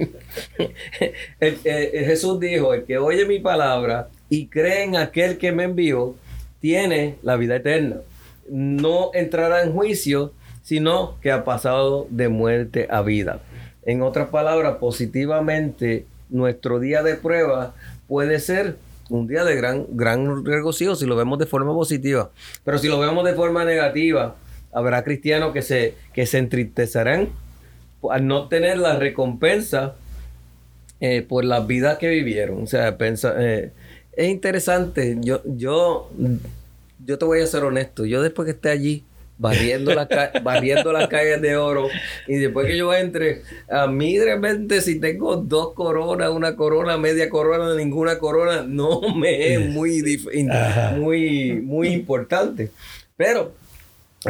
Jesús 1.40 2.38
dijo, 2.38 2.74
el 2.74 2.84
que 2.84 2.98
oye 2.98 3.24
mi 3.24 3.38
palabra, 3.38 4.08
y 4.28 4.48
cree 4.48 4.84
en 4.84 4.96
aquel 4.96 5.38
que 5.38 5.52
me 5.52 5.64
envió, 5.64 6.16
tiene 6.60 7.16
la 7.22 7.36
vida 7.36 7.56
eterna. 7.56 7.96
No 8.50 9.10
entrará 9.14 9.62
en 9.62 9.72
juicio, 9.72 10.32
sino 10.62 11.16
que 11.22 11.30
ha 11.30 11.44
pasado 11.44 12.06
de 12.10 12.28
muerte 12.28 12.88
a 12.90 13.00
vida. 13.00 13.40
En 13.86 14.02
otras 14.02 14.28
palabras, 14.28 14.76
positivamente, 14.76 16.04
nuestro 16.28 16.78
día 16.78 17.02
de 17.02 17.14
prueba 17.14 17.74
puede 18.06 18.38
ser 18.38 18.76
un 19.14 19.26
día 19.26 19.44
de 19.44 19.54
gran, 19.56 19.87
gran 19.90 20.44
regocijo 20.44 20.94
si 20.97 21.06
lo 21.06 21.16
vemos 21.16 21.38
de 21.38 21.47
forma 21.47 21.73
positiva. 21.73 22.30
Pero 22.64 22.78
si 22.78 22.88
lo 22.88 22.99
vemos 22.99 23.25
de 23.25 23.35
forma 23.35 23.64
negativa, 23.64 24.37
habrá 24.73 25.04
cristianos 25.04 25.52
que 25.52 25.62
se, 25.62 25.94
que 26.12 26.26
se 26.26 26.38
entristecerán 26.38 27.28
al 28.11 28.26
no 28.26 28.49
tener 28.49 28.78
la 28.78 28.97
recompensa 28.99 29.94
eh, 31.00 31.23
por 31.23 31.44
las 31.44 31.66
vidas 31.66 31.99
que 31.99 32.09
vivieron. 32.09 32.62
O 32.62 32.66
sea, 32.66 32.99
pensa, 32.99 33.35
eh, 33.38 33.73
es 34.12 34.28
interesante. 34.28 35.16
Yo, 35.21 35.42
yo, 35.44 36.11
yo 37.04 37.18
te 37.18 37.25
voy 37.25 37.40
a 37.40 37.47
ser 37.47 37.64
honesto. 37.64 38.04
Yo 38.04 38.23
después 38.23 38.47
que 38.47 38.52
esté 38.52 38.71
allí 38.71 39.04
barriendo, 39.38 39.94
la 39.94 40.08
barriendo 40.42 40.92
las 40.92 41.08
calles 41.08 41.40
de 41.42 41.56
oro 41.56 41.88
y 42.26 42.36
después 42.36 42.66
que 42.66 42.76
yo 42.76 42.94
entre, 42.94 43.42
a 43.68 43.86
mí 43.86 44.18
realmente 44.18 44.80
si 44.80 45.00
tengo 45.00 45.36
dos 45.36 45.72
coronas, 45.74 46.30
una 46.30 46.56
corona, 46.56 46.96
media 46.96 47.28
corona, 47.28 47.74
ninguna 47.74 48.18
corona, 48.18 48.62
no 48.66 49.00
me 49.14 49.54
es 49.54 49.60
muy, 49.70 50.02
muy, 50.96 51.60
muy 51.62 51.88
importante. 51.88 52.70
Pero 53.16 53.52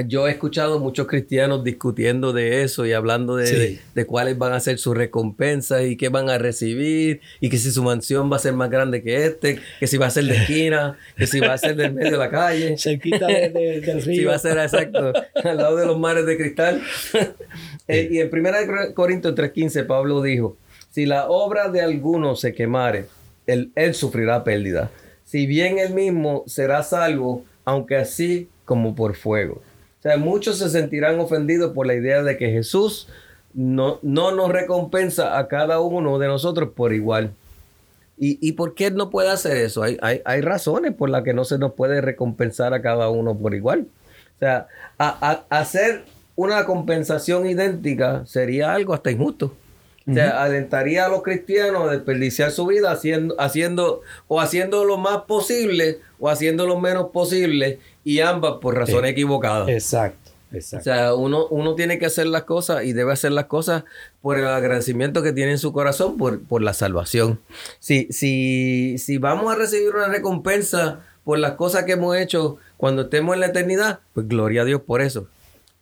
yo 0.02 0.26
he 0.26 0.32
escuchado 0.32 0.80
muchos 0.80 1.06
cristianos 1.06 1.62
discutiendo 1.62 2.32
de 2.32 2.62
eso 2.62 2.84
y 2.86 2.92
hablando 2.92 3.36
de, 3.36 3.78
cuáles 4.06 4.36
van 4.36 4.52
a 4.52 4.60
ser 4.60 4.78
sus 4.78 4.96
recompensas 4.96 5.84
y 5.84 5.96
qué 5.96 6.08
van 6.08 6.30
a 6.30 6.38
recibir 6.38 7.20
y 7.40 7.48
que 7.48 7.58
si 7.58 7.70
su 7.70 7.82
mansión 7.82 8.30
va 8.30 8.36
a 8.36 8.40
ser 8.40 8.54
más 8.54 8.70
grande 8.70 9.02
que 9.02 9.26
este, 9.26 9.60
que 9.78 9.86
si 9.86 9.96
va 9.96 10.06
a 10.06 10.10
ser 10.10 10.24
de 10.24 10.36
esquina, 10.36 10.98
que 11.16 11.26
si 11.26 11.40
va 11.40 11.52
a 11.52 11.58
ser 11.58 11.76
del 11.76 11.92
medio 11.92 12.12
de 12.12 12.18
la 12.18 12.30
calle. 12.30 12.76
Cerquita 12.78 13.26
del 13.26 13.52
río. 14.02 14.02
Si 14.02 14.24
va 14.24 14.34
a 14.34 14.38
ser 14.38 14.58
exacto, 14.58 15.12
al 15.44 15.56
lado 15.56 15.76
de 15.76 15.86
los 15.86 15.98
mares 15.98 16.26
de 16.26 16.36
cristal. 16.36 16.82
Eh, 17.86 18.08
y 18.10 18.18
en 18.18 18.30
1 18.32 18.94
Corintios 18.94 19.34
3.15 19.34 19.86
Pablo 19.86 20.22
dijo, 20.22 20.56
si 20.90 21.04
la 21.04 21.28
obra 21.28 21.68
de 21.68 21.82
alguno 21.82 22.34
se 22.34 22.54
quemare, 22.54 23.04
él, 23.46 23.72
él 23.74 23.94
sufrirá 23.94 24.42
pérdida. 24.42 24.90
Si 25.24 25.46
bien 25.46 25.78
él 25.78 25.92
mismo 25.92 26.44
será 26.46 26.82
salvo, 26.82 27.44
aunque 27.66 27.96
así 27.96 28.48
como 28.64 28.94
por 28.94 29.16
fuego. 29.16 29.60
O 30.04 30.06
sea, 30.06 30.18
muchos 30.18 30.58
se 30.58 30.68
sentirán 30.68 31.18
ofendidos 31.18 31.72
por 31.72 31.86
la 31.86 31.94
idea 31.94 32.22
de 32.22 32.36
que 32.36 32.50
Jesús 32.50 33.08
no, 33.54 34.00
no 34.02 34.32
nos 34.32 34.52
recompensa 34.52 35.38
a 35.38 35.48
cada 35.48 35.80
uno 35.80 36.18
de 36.18 36.26
nosotros 36.26 36.72
por 36.76 36.92
igual. 36.92 37.32
¿Y, 38.18 38.38
y 38.46 38.52
por 38.52 38.74
qué 38.74 38.90
no 38.90 39.08
puede 39.08 39.30
hacer 39.30 39.56
eso? 39.56 39.82
Hay, 39.82 39.96
hay, 40.02 40.20
hay, 40.26 40.42
razones 40.42 40.92
por 40.92 41.08
las 41.08 41.22
que 41.22 41.32
no 41.32 41.46
se 41.46 41.56
nos 41.56 41.72
puede 41.72 42.02
recompensar 42.02 42.74
a 42.74 42.82
cada 42.82 43.08
uno 43.08 43.34
por 43.34 43.54
igual. 43.54 43.86
O 44.36 44.38
sea, 44.40 44.68
a, 44.98 45.44
hacer 45.48 46.04
una 46.36 46.66
compensación 46.66 47.46
idéntica 47.46 48.26
sería 48.26 48.74
algo 48.74 48.92
hasta 48.92 49.10
injusto. 49.10 49.56
O 50.06 50.12
sea, 50.12 50.42
alentaría 50.42 51.06
a 51.06 51.08
los 51.08 51.22
cristianos 51.22 51.88
a 51.88 51.92
desperdiciar 51.92 52.50
su 52.50 52.66
vida 52.66 52.92
haciendo, 52.92 53.40
haciendo 53.40 54.02
o 54.28 54.38
haciendo 54.38 54.84
lo 54.84 54.98
más 54.98 55.22
posible 55.22 56.00
o 56.20 56.28
haciendo 56.28 56.66
lo 56.66 56.78
menos 56.78 57.06
posible 57.08 57.78
y 58.04 58.20
ambas 58.20 58.54
por 58.60 58.76
razones 58.76 59.10
equivocadas. 59.12 59.68
Exacto, 59.68 60.30
exacto. 60.52 60.82
O 60.90 60.94
sea, 60.94 61.14
uno, 61.14 61.46
uno 61.48 61.74
tiene 61.74 61.98
que 61.98 62.06
hacer 62.06 62.26
las 62.26 62.44
cosas 62.44 62.84
y 62.84 62.92
debe 62.92 63.12
hacer 63.12 63.32
las 63.32 63.46
cosas 63.46 63.84
por 64.20 64.38
el 64.38 64.46
agradecimiento 64.46 65.22
que 65.22 65.32
tiene 65.32 65.52
en 65.52 65.58
su 65.58 65.72
corazón 65.72 66.16
por, 66.16 66.42
por 66.44 66.62
la 66.62 66.74
salvación. 66.74 67.40
Si, 67.80 68.06
si, 68.10 68.98
si 68.98 69.18
vamos 69.18 69.52
a 69.52 69.56
recibir 69.56 69.94
una 69.94 70.08
recompensa 70.08 71.00
por 71.24 71.38
las 71.38 71.52
cosas 71.52 71.84
que 71.84 71.92
hemos 71.92 72.16
hecho 72.16 72.58
cuando 72.76 73.02
estemos 73.02 73.34
en 73.34 73.40
la 73.40 73.46
eternidad, 73.46 74.00
pues 74.12 74.28
gloria 74.28 74.62
a 74.62 74.64
Dios 74.64 74.82
por 74.82 75.00
eso 75.00 75.28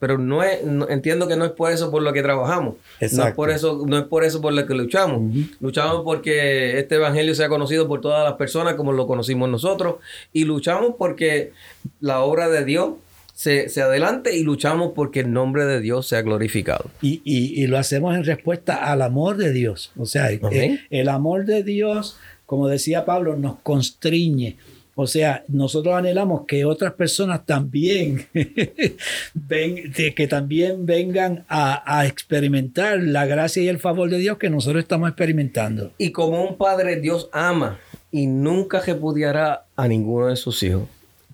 pero 0.03 0.19
no 0.19 0.43
es 0.43 0.59
entiendo 0.89 1.29
que 1.29 1.37
no 1.37 1.45
es 1.45 1.53
por 1.53 1.71
eso 1.71 1.93
por 1.93 2.03
lo 2.03 2.13
que 2.13 2.25
trabajamos. 2.25 2.75
No 3.13 3.25
es 3.25 3.35
por 3.35 3.51
eso 3.51 3.85
no 3.87 3.97
es 3.97 4.05
por 4.07 4.25
eso 4.25 4.41
por 4.41 4.53
lo 4.53 4.67
que 4.67 4.75
luchamos. 4.75 5.33
Luchamos 5.61 6.03
porque 6.03 6.81
este 6.81 6.97
evangelio 6.97 7.37
sea 7.37 7.49
conocido 7.49 7.87
por 7.87 8.01
todas 8.01 8.25
las 8.25 8.33
personas 8.33 8.75
como 8.75 8.91
lo 8.91 9.07
conocimos 9.07 9.49
nosotros 9.49 9.99
y 10.33 10.43
luchamos 10.43 10.97
porque 10.99 11.53
la 12.01 12.19
obra 12.23 12.49
de 12.49 12.65
Dios 12.65 12.95
se, 13.33 13.69
adelante 13.81 14.37
y 14.37 14.43
luchamos 14.43 14.91
porque 14.93 15.21
el 15.21 15.33
nombre 15.33 15.67
de 15.67 15.79
Dios 15.79 16.09
sea 16.09 16.23
glorificado. 16.23 16.91
Y, 17.01 17.23
y, 17.25 17.65
lo 17.69 17.79
hacemos 17.79 18.17
en 18.17 18.25
respuesta 18.25 18.91
al 18.91 19.03
amor 19.03 19.37
de 19.37 19.53
Dios. 19.53 19.93
O 19.97 20.07
sea, 20.07 20.31
el, 20.31 20.81
el 20.91 21.09
amor 21.09 21.45
de 21.45 21.63
Dios, 21.63 22.17
como 22.45 22.67
decía 22.67 23.05
Pablo, 23.05 23.37
nos 23.37 23.55
constriñe 23.61 24.57
o 25.03 25.07
sea, 25.07 25.45
nosotros 25.49 25.95
anhelamos 25.95 26.47
que 26.47 26.65
otras 26.65 26.93
personas 26.95 27.45
también, 27.45 28.27
ven, 29.35 29.93
que 29.93 30.27
también 30.29 30.87
vengan 30.87 31.45
a, 31.49 32.07
experimentar 32.07 33.01
la 33.01 33.27
gracia 33.27 33.63
y 33.63 33.69
el 33.69 33.79
favor 33.79 34.09
de 34.11 34.19
Dios 34.19 34.39
que 34.39 34.51
nosotros 34.51 34.83
estamos 34.83 35.09
experimentando. 35.09 35.93
Y 35.99 36.13
como 36.13 36.43
un 36.43 36.57
padre, 36.57 37.01
Dios 37.01 37.29
ama 37.33 37.79
y 38.11 38.27
nunca 38.27 38.81
repudiará 38.81 39.67
a 39.77 39.89
ninguno 39.89 40.29
de 40.29 40.37
sus 40.37 40.63
hijos, 40.63 40.85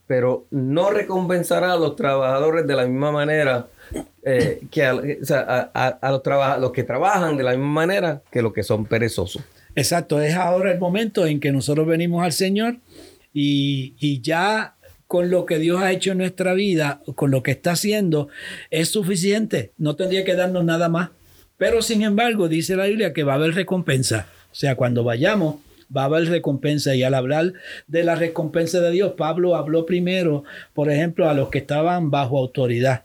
pero 0.06 0.46
no 0.50 0.90
recompensará 0.90 1.72
a 1.72 1.76
los 1.76 1.94
trabajadores 1.96 2.66
de 2.66 2.74
la 2.74 2.86
misma 2.86 3.12
manera 3.12 3.68
eh, 4.22 4.60
que 4.70 4.84
a, 4.84 4.92
los, 4.92 6.60
los 6.60 6.72
que 6.72 6.84
trabajan 6.84 7.36
de 7.36 7.42
la 7.42 7.50
misma 7.50 7.66
manera 7.66 8.22
que 8.30 8.42
los 8.42 8.52
que 8.52 8.62
son 8.62 8.86
perezosos. 8.86 9.42
Exacto, 9.74 10.20
es 10.20 10.34
ahora 10.34 10.72
el 10.72 10.78
momento 10.78 11.26
en 11.26 11.40
que 11.40 11.52
nosotros 11.52 11.86
venimos 11.86 12.24
al 12.24 12.32
Señor 12.32 12.78
y, 13.40 14.20
ya 14.20 14.74
con 15.06 15.30
lo 15.30 15.46
que 15.46 15.58
Dios 15.58 15.80
ha 15.80 15.92
hecho 15.92 16.12
en 16.12 16.18
nuestra 16.18 16.54
vida, 16.54 17.00
con 17.14 17.30
lo 17.30 17.42
que 17.42 17.52
está 17.52 17.72
haciendo, 17.72 18.28
es 18.70 18.88
suficiente. 18.88 19.72
No 19.78 19.96
tendría 19.96 20.24
que 20.24 20.34
darnos 20.34 20.64
nada 20.64 20.88
más. 20.88 21.10
Pero 21.56 21.80
sin 21.80 22.02
embargo, 22.02 22.48
dice 22.48 22.76
la 22.76 22.86
Biblia 22.86 23.12
que 23.12 23.22
va 23.22 23.32
a 23.32 23.36
haber 23.36 23.54
recompensa. 23.54 24.26
O 24.50 24.54
sea, 24.54 24.74
cuando 24.74 25.04
vayamos, 25.04 25.56
va 25.96 26.02
a 26.02 26.04
haber 26.06 26.28
recompensa. 26.28 26.94
Y 26.94 27.04
al 27.04 27.14
hablar 27.14 27.52
de 27.86 28.04
la 28.04 28.16
recompensa 28.16 28.80
de 28.80 28.90
Dios, 28.90 29.12
Pablo 29.16 29.56
habló 29.56 29.86
primero, 29.86 30.44
por 30.74 30.90
ejemplo, 30.90 31.28
a 31.28 31.34
los 31.34 31.48
que 31.48 31.58
estaban 31.58 32.10
bajo 32.10 32.38
autoridad, 32.38 33.04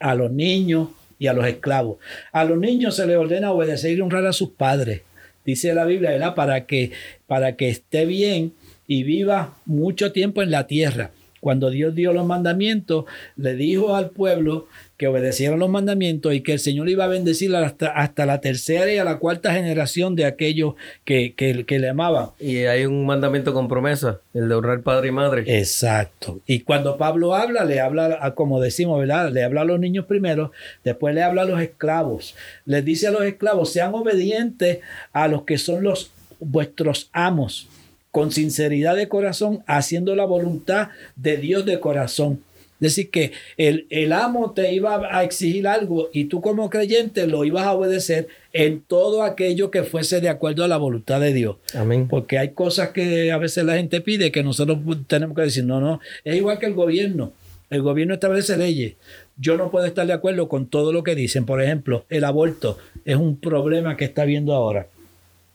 a 0.00 0.14
los 0.14 0.30
niños 0.30 0.90
y 1.18 1.26
a 1.26 1.32
los 1.32 1.46
esclavos. 1.46 1.96
A 2.30 2.44
los 2.44 2.58
niños 2.58 2.96
se 2.96 3.06
les 3.06 3.16
ordena 3.16 3.52
obedecer 3.52 3.96
y 3.96 4.00
honrar 4.00 4.26
a 4.26 4.32
sus 4.32 4.50
padres. 4.50 5.02
Dice 5.44 5.74
la 5.74 5.86
Biblia, 5.86 6.10
¿verdad? 6.10 6.34
Para 6.34 6.66
que, 6.66 6.92
para 7.26 7.56
que 7.56 7.68
esté 7.68 8.04
bien 8.04 8.52
y 8.86 9.02
viva 9.02 9.54
mucho 9.64 10.12
tiempo 10.12 10.42
en 10.42 10.50
la 10.50 10.66
tierra. 10.66 11.10
Cuando 11.40 11.70
Dios 11.70 11.94
dio 11.94 12.12
los 12.12 12.26
mandamientos, 12.26 13.04
le 13.36 13.54
dijo 13.54 13.94
al 13.94 14.10
pueblo 14.10 14.66
que 14.96 15.06
obedecieran 15.06 15.60
los 15.60 15.68
mandamientos 15.68 16.34
y 16.34 16.40
que 16.40 16.52
el 16.52 16.58
Señor 16.58 16.88
iba 16.88 17.04
a 17.04 17.06
bendecir 17.08 17.54
hasta, 17.54 17.88
hasta 17.88 18.26
la 18.26 18.40
tercera 18.40 18.90
y 18.90 18.98
a 18.98 19.04
la 19.04 19.18
cuarta 19.18 19.52
generación 19.52 20.16
de 20.16 20.24
aquellos 20.24 20.74
que, 21.04 21.34
que, 21.36 21.78
le 21.78 21.88
amaban. 21.88 22.30
Y 22.40 22.64
hay 22.64 22.86
un 22.86 23.06
mandamiento 23.06 23.54
con 23.54 23.68
promesa, 23.68 24.20
el 24.34 24.48
de 24.48 24.54
honrar 24.56 24.80
padre 24.80 25.08
y 25.08 25.12
madre. 25.12 25.44
Exacto. 25.46 26.40
Y 26.46 26.60
cuando 26.60 26.96
Pablo 26.96 27.34
habla, 27.34 27.64
le 27.64 27.80
habla, 27.80 28.32
como 28.34 28.60
decimos, 28.60 28.98
¿verdad? 28.98 29.30
Le 29.30 29.44
habla 29.44 29.60
a 29.60 29.66
los 29.66 29.78
niños 29.78 30.06
primero, 30.06 30.50
después 30.82 31.14
le 31.14 31.22
habla 31.22 31.42
a 31.42 31.46
los 31.46 31.60
esclavos. 31.60 32.34
Les 32.64 32.84
dice 32.84 33.06
a 33.06 33.10
los 33.12 33.22
esclavos, 33.22 33.72
sean 33.72 33.94
obedientes 33.94 34.78
a 35.12 35.28
los 35.28 35.42
que 35.42 35.58
son 35.58 35.84
los 35.84 36.10
vuestros 36.40 37.08
amos 37.12 37.68
con 38.16 38.32
sinceridad 38.32 38.96
de 38.96 39.08
corazón, 39.08 39.62
haciendo 39.66 40.16
la 40.16 40.24
voluntad 40.24 40.88
de 41.16 41.36
Dios 41.36 41.66
de 41.66 41.80
corazón. 41.80 42.40
Es 42.80 42.80
decir, 42.80 43.10
que 43.10 43.32
el, 43.58 43.86
el, 43.90 44.10
amo 44.14 44.52
te 44.52 44.72
iba 44.72 45.14
a 45.14 45.22
exigir 45.22 45.68
algo 45.68 46.08
y 46.14 46.24
tú 46.24 46.40
como 46.40 46.70
creyente 46.70 47.26
lo 47.26 47.44
ibas 47.44 47.64
a 47.66 47.74
obedecer 47.74 48.28
en 48.54 48.80
todo 48.80 49.22
aquello 49.22 49.70
que 49.70 49.82
fuese 49.82 50.22
de 50.22 50.30
acuerdo 50.30 50.64
a 50.64 50.68
la 50.68 50.78
voluntad 50.78 51.20
de 51.20 51.34
Dios. 51.34 51.56
Amén. 51.74 52.08
Porque 52.08 52.38
hay 52.38 52.52
cosas 52.52 52.88
que 52.88 53.32
a 53.32 53.36
veces 53.36 53.64
la 53.64 53.74
gente 53.74 54.00
pide 54.00 54.32
que 54.32 54.42
nosotros 54.42 54.78
tenemos 55.06 55.36
que 55.36 55.42
decir, 55.42 55.64
no, 55.64 55.82
no, 55.82 56.00
es 56.24 56.36
igual 56.36 56.58
que 56.58 56.64
el 56.64 56.72
gobierno. 56.72 57.34
El 57.68 57.82
gobierno 57.82 58.14
establece 58.14 58.56
leyes. 58.56 58.94
Yo 59.36 59.58
no 59.58 59.70
puedo 59.70 59.84
estar 59.84 60.06
de 60.06 60.14
acuerdo 60.14 60.48
con 60.48 60.68
todo 60.68 60.90
lo 60.90 61.02
que 61.02 61.14
dicen. 61.14 61.44
Por 61.44 61.60
ejemplo, 61.60 62.06
el 62.08 62.24
aborto 62.24 62.78
es 63.04 63.16
un 63.16 63.36
problema 63.36 63.98
que 63.98 64.06
está 64.06 64.24
viendo 64.24 64.54
ahora. 64.54 64.86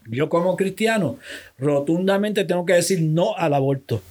Yo 0.07 0.29
como 0.29 0.55
cristiano 0.55 1.17
rotundamente 1.57 2.43
tengo 2.43 2.65
que 2.65 2.73
decir 2.73 3.01
no 3.01 3.35
al 3.37 3.53
aborto. 3.53 4.01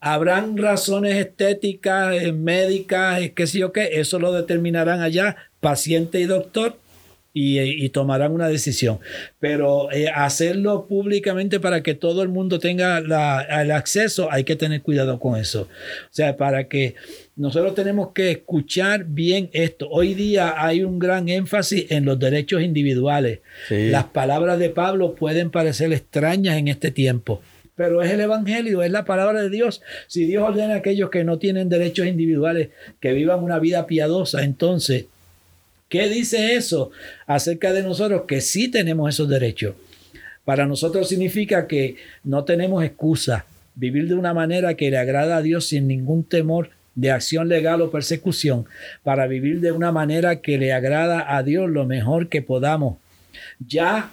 Habrán 0.00 0.56
razones 0.56 1.16
estéticas, 1.16 2.14
eh, 2.14 2.32
médicas, 2.32 3.20
eh, 3.20 3.32
qué 3.32 3.46
sé 3.46 3.58
yo 3.58 3.72
qué, 3.72 4.00
eso 4.00 4.18
lo 4.18 4.32
determinarán 4.32 5.00
allá 5.00 5.36
paciente 5.60 6.20
y 6.20 6.26
doctor 6.26 6.76
y, 7.38 7.88
tomarán 7.90 8.32
una 8.32 8.48
decisión. 8.48 8.98
Pero 9.38 9.92
eh, 9.92 10.08
hacerlo 10.08 10.86
públicamente 10.86 11.60
para 11.60 11.82
que 11.82 11.94
todo 11.94 12.22
el 12.22 12.30
mundo 12.30 12.58
tenga 12.58 12.96
el 12.98 13.70
acceso, 13.72 14.32
hay 14.32 14.44
que 14.44 14.56
tener 14.56 14.80
cuidado 14.80 15.20
con 15.20 15.38
eso. 15.38 15.62
O 15.62 16.14
sea, 16.14 16.38
para 16.38 16.68
que 16.68 16.94
nosotros 17.36 17.74
tenemos 17.74 18.12
que 18.14 18.30
escuchar 18.30 19.04
bien 19.04 19.50
esto. 19.52 19.86
Hoy 19.90 20.14
día 20.14 20.54
hay 20.56 20.82
un 20.82 20.98
gran 20.98 21.28
énfasis 21.28 21.90
en 21.90 22.06
los 22.06 22.18
derechos 22.18 22.62
individuales. 22.62 23.40
Las 23.68 24.04
palabras 24.04 24.58
de 24.58 24.70
Pablo 24.70 25.14
pueden 25.14 25.50
parecer 25.50 25.92
extrañas 25.92 26.56
en 26.56 26.68
este 26.68 26.90
tiempo 26.90 27.42
pero 27.78 28.00
es 28.00 28.10
el 28.10 28.22
Evangelio, 28.22 28.82
es 28.82 28.90
la 28.90 29.04
palabra 29.04 29.42
de 29.42 29.50
Dios. 29.50 29.82
Si 30.06 30.24
Dios 30.24 30.42
ordena 30.48 30.72
a 30.72 30.76
aquellos 30.78 31.10
que 31.10 31.24
no 31.24 31.38
tienen 31.38 31.68
derechos 31.68 32.06
individuales 32.06 32.70
que 33.00 33.12
vivan 33.12 33.44
una 33.44 33.58
vida 33.58 33.86
piadosa, 33.86 34.44
entonces 34.44 35.08
¿Qué 35.88 36.08
dice 36.08 36.54
eso 36.56 36.90
acerca 37.26 37.72
de 37.72 37.82
nosotros? 37.82 38.22
Que 38.26 38.40
sí 38.40 38.68
tenemos 38.68 39.08
esos 39.08 39.28
derechos. 39.28 39.76
Para 40.44 40.66
nosotros 40.66 41.08
significa 41.08 41.66
que 41.66 41.96
no 42.24 42.44
tenemos 42.44 42.84
excusa. 42.84 43.46
Vivir 43.74 44.08
de 44.08 44.14
una 44.14 44.34
manera 44.34 44.74
que 44.74 44.90
le 44.90 44.98
agrada 44.98 45.36
a 45.36 45.42
Dios 45.42 45.66
sin 45.66 45.86
ningún 45.86 46.24
temor 46.24 46.70
de 46.94 47.12
acción 47.12 47.48
legal 47.48 47.82
o 47.82 47.90
persecución. 47.90 48.66
Para 49.04 49.26
vivir 49.26 49.60
de 49.60 49.70
una 49.70 49.92
manera 49.92 50.40
que 50.40 50.58
le 50.58 50.72
agrada 50.72 51.36
a 51.36 51.42
Dios 51.42 51.70
lo 51.70 51.84
mejor 51.84 52.28
que 52.28 52.42
podamos. 52.42 52.96
Ya 53.60 54.10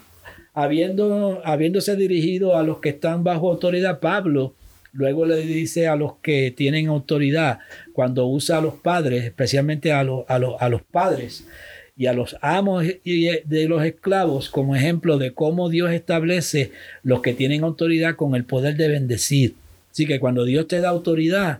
habiendo, 0.53 1.41
habiéndose 1.43 1.95
dirigido 1.95 2.55
a 2.55 2.63
los 2.63 2.79
que 2.79 2.89
están 2.89 3.23
bajo 3.23 3.49
autoridad, 3.49 3.99
Pablo 3.99 4.53
luego 4.93 5.25
le 5.25 5.41
dice 5.41 5.87
a 5.87 5.95
los 5.95 6.13
que 6.21 6.51
tienen 6.51 6.87
autoridad, 6.87 7.59
cuando 7.91 8.27
usa 8.27 8.59
a 8.59 8.61
los 8.61 8.75
padres, 8.75 9.25
especialmente 9.25 9.91
a, 9.91 10.03
los, 10.03 10.23
a, 10.29 10.35
a 10.35 10.69
los 10.69 10.81
padres 10.83 11.45
y 11.97 12.05
a 12.05 12.13
los 12.13 12.37
amos 12.41 12.85
de 12.85 13.65
los 13.67 13.83
esclavos, 13.83 14.49
como 14.49 14.75
ejemplo 14.75 15.17
de 15.17 15.33
cómo 15.33 15.69
Dios 15.69 15.91
establece 15.91 16.71
los 17.03 17.21
que 17.21 17.33
tienen 17.33 17.63
autoridad 17.63 18.15
con 18.15 18.35
el 18.35 18.45
poder 18.45 18.75
de 18.77 18.87
bendecir. 18.87 19.55
Así 19.91 20.07
que 20.07 20.19
cuando 20.19 20.43
Dios 20.45 20.67
te 20.67 20.79
da 20.79 20.89
autoridad, 20.89 21.59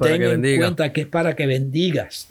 ten 0.00 0.22
en 0.22 0.58
cuenta 0.58 0.92
que 0.92 1.02
es 1.02 1.06
para 1.06 1.36
que 1.36 1.46
bendigas. 1.46 2.28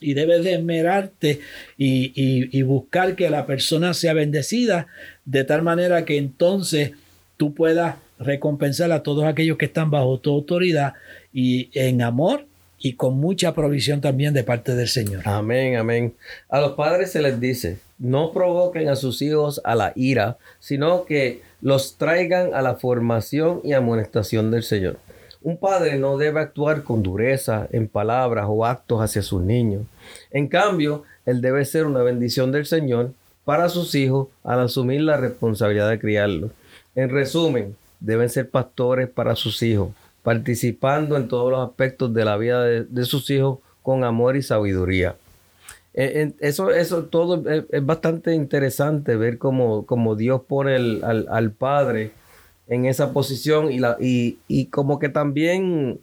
Y 0.00 0.12
debes 0.12 0.44
de 0.44 0.54
esmerarte 0.54 1.40
y, 1.78 2.12
y 2.14 2.62
buscar 2.62 3.16
que 3.16 3.30
la 3.30 3.46
persona 3.46 3.94
sea 3.94 4.12
bendecida 4.12 4.88
de 5.24 5.44
tal 5.44 5.62
manera 5.62 6.04
que 6.04 6.18
entonces 6.18 6.92
tú 7.38 7.54
puedas 7.54 7.96
recompensar 8.18 8.92
a 8.92 9.02
todos 9.02 9.24
aquellos 9.24 9.58
que 9.58 9.66
están 9.66 9.90
bajo 9.90 10.18
tu 10.18 10.30
autoridad 10.30 10.94
y 11.32 11.70
en 11.74 12.02
amor 12.02 12.46
y 12.78 12.94
con 12.94 13.18
mucha 13.18 13.54
provisión 13.54 14.00
también 14.00 14.34
de 14.34 14.44
parte 14.44 14.74
del 14.74 14.88
Señor. 14.88 15.22
Amén, 15.24 15.76
amén. 15.76 16.14
A 16.50 16.60
los 16.60 16.72
padres 16.72 17.12
se 17.12 17.22
les 17.22 17.40
dice, 17.40 17.78
no 17.98 18.32
provoquen 18.32 18.88
a 18.88 18.96
sus 18.96 19.22
hijos 19.22 19.60
a 19.64 19.74
la 19.74 19.92
ira, 19.96 20.36
sino 20.58 21.06
que 21.06 21.40
los 21.62 21.96
traigan 21.96 22.54
a 22.54 22.60
la 22.60 22.74
formación 22.74 23.60
y 23.64 23.72
amonestación 23.72 24.50
del 24.50 24.62
Señor. 24.62 24.98
Un 25.40 25.56
padre 25.56 25.98
no 25.98 26.16
debe 26.18 26.40
actuar 26.40 26.82
con 26.82 27.02
dureza 27.02 27.68
en 27.70 27.88
palabras 27.88 28.46
o 28.48 28.66
actos 28.66 29.00
hacia 29.00 29.22
sus 29.22 29.42
niños. 29.42 29.82
En 30.30 30.48
cambio, 30.48 31.04
él 31.26 31.40
debe 31.40 31.64
ser 31.64 31.86
una 31.86 32.02
bendición 32.02 32.52
del 32.52 32.66
Señor 32.66 33.12
para 33.44 33.68
sus 33.68 33.94
hijos 33.94 34.28
al 34.42 34.60
asumir 34.60 35.00
la 35.02 35.16
responsabilidad 35.16 35.88
de 35.88 35.98
criarlos. 35.98 36.50
En 36.94 37.10
resumen, 37.10 37.76
deben 38.04 38.28
ser 38.28 38.50
pastores 38.50 39.08
para 39.08 39.34
sus 39.34 39.62
hijos, 39.62 39.90
participando 40.22 41.16
en 41.16 41.28
todos 41.28 41.50
los 41.50 41.66
aspectos 41.66 42.12
de 42.12 42.24
la 42.24 42.36
vida 42.36 42.62
de, 42.62 43.04
sus 43.04 43.28
hijos 43.30 43.58
con 43.82 44.04
amor 44.04 44.36
y 44.36 44.42
sabiduría. 44.42 45.16
Eh, 45.94 46.32
eso, 46.40 46.70
eso 46.70 47.04
todo 47.04 47.48
es, 47.48 47.86
bastante 47.86 48.34
interesante 48.34 49.16
ver 49.16 49.38
cómo, 49.38 50.16
Dios 50.16 50.42
pone 50.46 50.74
al, 50.74 51.52
Padre 51.52 52.12
en 52.66 52.84
esa 52.86 53.12
posición 53.12 53.72
y, 53.72 53.78
la, 53.78 53.96
y, 54.00 54.38
y 54.48 54.66
como 54.66 54.98
que 54.98 55.08
también 55.08 56.00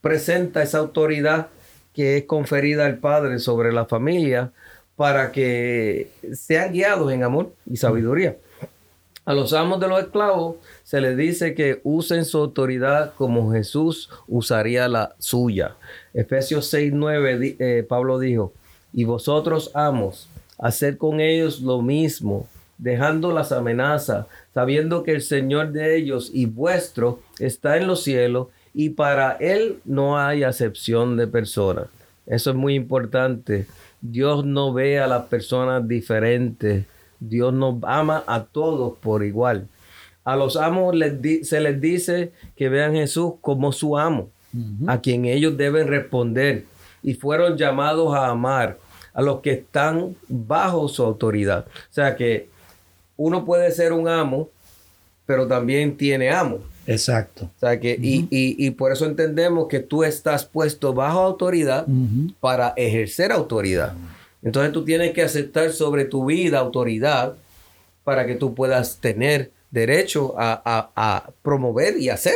presenta 0.00 0.62
esa 0.62 0.78
autoridad 0.78 1.48
que 1.94 2.18
es 2.18 2.24
conferida 2.24 2.86
al 2.86 2.98
Padre 2.98 3.38
sobre 3.38 3.72
la 3.72 3.86
familia 3.86 4.52
para 4.94 5.32
que 5.32 6.10
sean 6.32 6.72
guiados 6.72 7.12
en 7.12 7.24
amor 7.24 7.54
y 7.66 7.76
sabiduría. 7.76 8.36
A 9.24 9.34
los 9.34 9.52
amos 9.52 9.80
de 9.80 9.88
los 9.88 10.00
esclavos 10.00 10.56
se 10.82 11.00
les 11.00 11.16
dice 11.16 11.54
que 11.54 11.80
usen 11.84 12.24
su 12.24 12.38
autoridad 12.38 13.12
como 13.16 13.52
Jesús 13.52 14.08
usaría 14.26 14.88
la 14.88 15.14
suya. 15.18 15.76
Efesios 16.14 16.66
6, 16.68 16.92
9, 16.94 17.56
eh, 17.58 17.86
Pablo 17.88 18.18
dijo, 18.18 18.52
y 18.92 19.04
vosotros 19.04 19.70
amos, 19.74 20.28
haced 20.58 20.96
con 20.96 21.20
ellos 21.20 21.60
lo 21.60 21.82
mismo, 21.82 22.48
dejando 22.78 23.30
las 23.30 23.52
amenazas, 23.52 24.26
sabiendo 24.54 25.02
que 25.02 25.12
el 25.12 25.22
Señor 25.22 25.70
de 25.70 25.96
ellos 25.96 26.30
y 26.32 26.46
vuestro 26.46 27.20
está 27.38 27.76
en 27.76 27.86
los 27.86 28.02
cielos 28.02 28.48
y 28.72 28.90
para 28.90 29.32
Él 29.32 29.80
no 29.84 30.18
hay 30.18 30.44
acepción 30.44 31.16
de 31.16 31.26
personas. 31.26 31.86
Eso 32.26 32.50
es 32.50 32.56
muy 32.56 32.74
importante. 32.74 33.66
Dios 34.00 34.44
no 34.46 34.72
ve 34.72 34.98
a 34.98 35.06
las 35.06 35.24
personas 35.26 35.86
diferentes 35.86 36.86
Dios 37.20 37.52
nos 37.52 37.76
ama 37.84 38.24
a 38.26 38.44
todos 38.44 38.98
por 38.98 39.24
igual. 39.24 39.68
A 40.24 40.36
los 40.36 40.56
amos 40.56 40.96
se 41.42 41.60
les 41.60 41.80
dice 41.80 42.32
que 42.56 42.68
vean 42.68 42.96
a 42.96 43.00
Jesús 43.00 43.34
como 43.40 43.72
su 43.72 43.96
amo, 43.96 44.30
a 44.86 45.00
quien 45.00 45.24
ellos 45.24 45.56
deben 45.56 45.86
responder 45.86 46.64
y 47.02 47.14
fueron 47.14 47.56
llamados 47.56 48.14
a 48.14 48.28
amar 48.28 48.78
a 49.12 49.22
los 49.22 49.40
que 49.40 49.52
están 49.52 50.16
bajo 50.28 50.88
su 50.88 51.02
autoridad. 51.02 51.66
O 51.66 51.92
sea 51.94 52.16
que 52.16 52.48
uno 53.16 53.44
puede 53.44 53.70
ser 53.72 53.92
un 53.92 54.08
amo, 54.08 54.48
pero 55.26 55.46
también 55.46 55.96
tiene 55.96 56.30
amo. 56.30 56.58
Exacto. 56.86 57.50
O 57.56 57.60
sea 57.60 57.78
que, 57.78 57.96
y, 58.00 58.70
por 58.72 58.92
eso 58.92 59.06
entendemos 59.06 59.68
que 59.68 59.80
tú 59.80 60.02
estás 60.04 60.44
puesto 60.44 60.92
bajo 60.92 61.20
autoridad 61.20 61.86
para 62.40 62.72
ejercer 62.76 63.30
autoridad. 63.32 63.94
Entonces 64.42 64.72
tú 64.72 64.84
tienes 64.84 65.12
que 65.12 65.22
aceptar 65.22 65.72
sobre 65.72 66.04
tu 66.04 66.26
vida 66.26 66.58
autoridad 66.58 67.36
para 68.04 68.26
que 68.26 68.34
tú 68.34 68.54
puedas 68.54 68.98
tener 68.98 69.50
derecho 69.70 70.34
a, 70.36 71.30
promover 71.42 71.98
y 71.98 72.08
hacer 72.08 72.34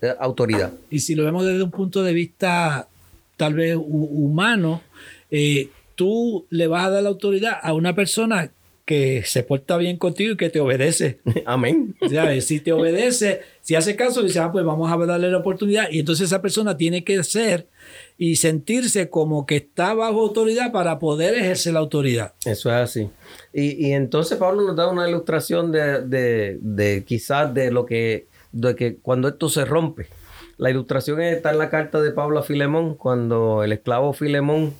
eh, 0.00 0.14
autoridad. 0.18 0.72
Y 0.90 1.00
si 1.00 1.14
lo 1.14 1.24
vemos 1.24 1.44
desde 1.44 1.62
un 1.62 1.70
punto 1.70 2.02
de 2.02 2.12
vista 2.12 2.88
tal 3.36 3.54
vez 3.54 3.76
humano, 3.76 4.82
eh, 5.30 5.68
tú 5.94 6.46
le 6.50 6.66
vas 6.66 6.86
a 6.86 6.90
dar 6.90 7.02
la 7.02 7.08
autoridad 7.08 7.58
a 7.60 7.74
una 7.74 7.94
persona 7.94 8.50
que 8.84 9.22
se 9.24 9.42
porta 9.42 9.76
bien 9.76 9.96
contigo 9.96 10.32
y 10.32 10.36
que 10.36 10.50
te 10.50 10.60
obedece. 10.60 11.20
Amén. 11.46 11.94
si 12.40 12.60
te 12.60 12.72
obedece, 12.72 13.42
si 13.60 13.74
hace 13.74 13.96
caso, 13.96 14.22
dice, 14.22 14.40
ah, 14.40 14.50
pues 14.50 14.64
vamos 14.64 14.90
a 14.90 14.96
darle 15.06 15.30
la 15.30 15.38
oportunidad. 15.38 15.88
Y 15.90 16.00
entonces 16.00 16.26
esa 16.26 16.42
persona 16.42 16.76
tiene 16.76 17.04
que 17.04 17.22
ser 17.22 17.68
y 18.18 18.36
sentirse 18.36 19.08
como 19.08 19.46
que 19.46 19.56
está 19.56 19.94
bajo 19.94 20.20
autoridad 20.20 20.72
para 20.72 20.98
poder 20.98 21.34
ejercer 21.34 21.74
la 21.74 21.80
autoridad. 21.80 22.34
Eso 22.44 22.70
es 22.70 22.76
así. 22.76 23.10
Y, 23.52 23.92
entonces 23.92 24.38
Pablo 24.38 24.62
nos 24.62 24.76
da 24.76 24.88
una 24.88 25.08
ilustración 25.08 25.70
de, 25.70 26.58
de, 26.60 27.04
quizás 27.06 27.52
de 27.54 27.70
lo 27.70 27.86
que, 27.86 28.26
de 28.50 28.74
que 28.74 28.96
cuando 28.96 29.28
esto 29.28 29.48
se 29.48 29.64
rompe. 29.64 30.08
La 30.58 30.70
ilustración 30.70 31.20
está 31.20 31.50
en 31.50 31.58
la 31.58 31.70
carta 31.70 32.00
de 32.00 32.12
Pablo 32.12 32.38
a 32.38 32.42
Filemón, 32.42 32.94
cuando 32.94 33.64
el 33.64 33.72
esclavo 33.72 34.12
Filemón, 34.12 34.74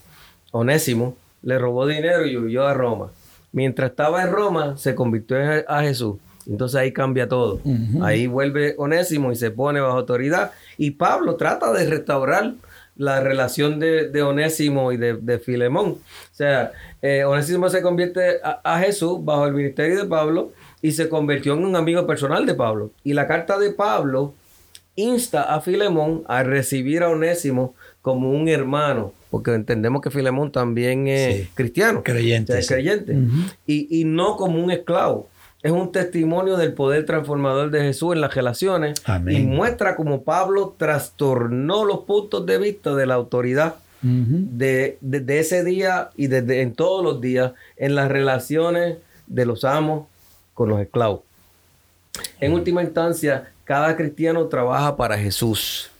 Onésimo, 0.53 1.17
le 1.43 1.59
robó 1.59 1.87
dinero 1.87 2.27
y 2.27 2.37
huyó 2.37 2.67
a 2.67 2.75
Roma. 2.75 3.11
Mientras 3.53 3.91
estaba 3.91 4.23
en 4.23 4.33
Roma, 4.33 4.77
se 4.77 4.95
convirtió 4.95 5.37
a 5.69 5.83
Jesús. 5.83 6.17
Entonces 6.47 6.77
ahí 6.77 6.93
cambia 6.93 7.29
todo. 7.29 7.61
Ahí 8.03 8.27
vuelve 8.27 8.75
Onésimo 8.79 9.33
y 9.33 9.37
se 9.37 9.51
pone 9.51 9.81
bajo 9.81 9.99
autoridad. 9.99 10.53
Y 10.77 10.93
Pablo 10.93 11.37
trata 11.37 11.73
de 11.73 11.87
restaurar 11.87 12.55
la 12.97 13.21
relación 13.21 13.79
de, 13.79 14.23
Onésimo 14.23 14.93
y 14.93 14.97
de, 14.97 15.39
Filemón. 15.39 15.91
O 15.91 16.35
sea, 16.35 16.73
eh, 17.01 17.25
Onésimo 17.25 17.69
se 17.69 17.83
convierte 17.83 18.41
a, 18.43 18.79
Jesús 18.81 19.25
bajo 19.25 19.47
el 19.47 19.55
ministerio 19.55 19.99
de 19.99 20.09
Pablo 20.09 20.53
y 20.81 20.93
se 20.93 21.09
convirtió 21.09 21.55
en 21.55 21.65
un 21.65 21.77
amigo 21.77 22.07
personal 22.07 22.47
de 22.47 22.55
Pablo. 22.55 22.91
Y 23.05 23.13
la 23.13 23.27
carta 23.27 23.59
de 23.59 23.71
Pablo 23.71 24.35
insta 24.97 25.55
a 25.55 25.61
Filemón 25.61 26.25
a 26.27 26.43
recibir 26.43 27.03
a 27.03 27.09
Onésimo 27.09 27.75
como 28.03 28.31
un 28.31 28.49
hermano, 28.49 29.13
porque 29.33 29.55
entendemos 29.55 30.03
que 30.03 30.11
Filemón 30.11 30.53
también 30.53 31.09
es 31.09 31.49
cristiano. 31.55 32.03
Creyente. 32.03 32.59
es 32.59 32.69
creyente. 32.69 33.17
y, 33.67 34.01
y 34.01 34.05
no 34.05 34.37
como 34.37 34.63
un 34.63 34.71
esclavo 34.71 35.31
es 35.63 35.73
un 35.73 35.91
testimonio 35.91 36.57
del 36.57 36.75
poder 36.75 37.07
transformador 37.07 37.71
de 37.71 37.81
Jesús 37.81 38.15
en 38.15 38.21
las 38.21 38.35
relaciones 38.35 39.01
y 39.29 39.41
muestra 39.41 39.97
cómo 39.97 40.23
Pablo 40.23 40.75
trastornó 40.77 41.85
los 41.85 42.01
puntos 42.01 42.45
de 42.45 42.59
vista 42.59 42.95
de 42.95 43.07
la 43.07 43.15
autoridad 43.15 43.77
de, 44.03 44.99
ese 45.29 45.65
día 45.65 46.11
y 46.17 46.27
desde 46.27 46.61
en 46.61 46.75
todos 46.75 47.03
los 47.05 47.21
días 47.21 47.53
en 47.77 47.95
las 47.95 48.11
relaciones 48.11 48.99
de 49.29 49.47
los 49.47 49.65
amos 49.65 50.09
con 50.53 50.69
los 50.69 50.81
esclavos. 50.81 51.21
En 52.41 52.53
última 52.53 52.83
instancia, 52.83 53.51
cada 53.65 53.97
cristiano 53.97 54.47
trabaja 54.47 54.97
para 54.97 55.17
Jesús. 55.17 55.91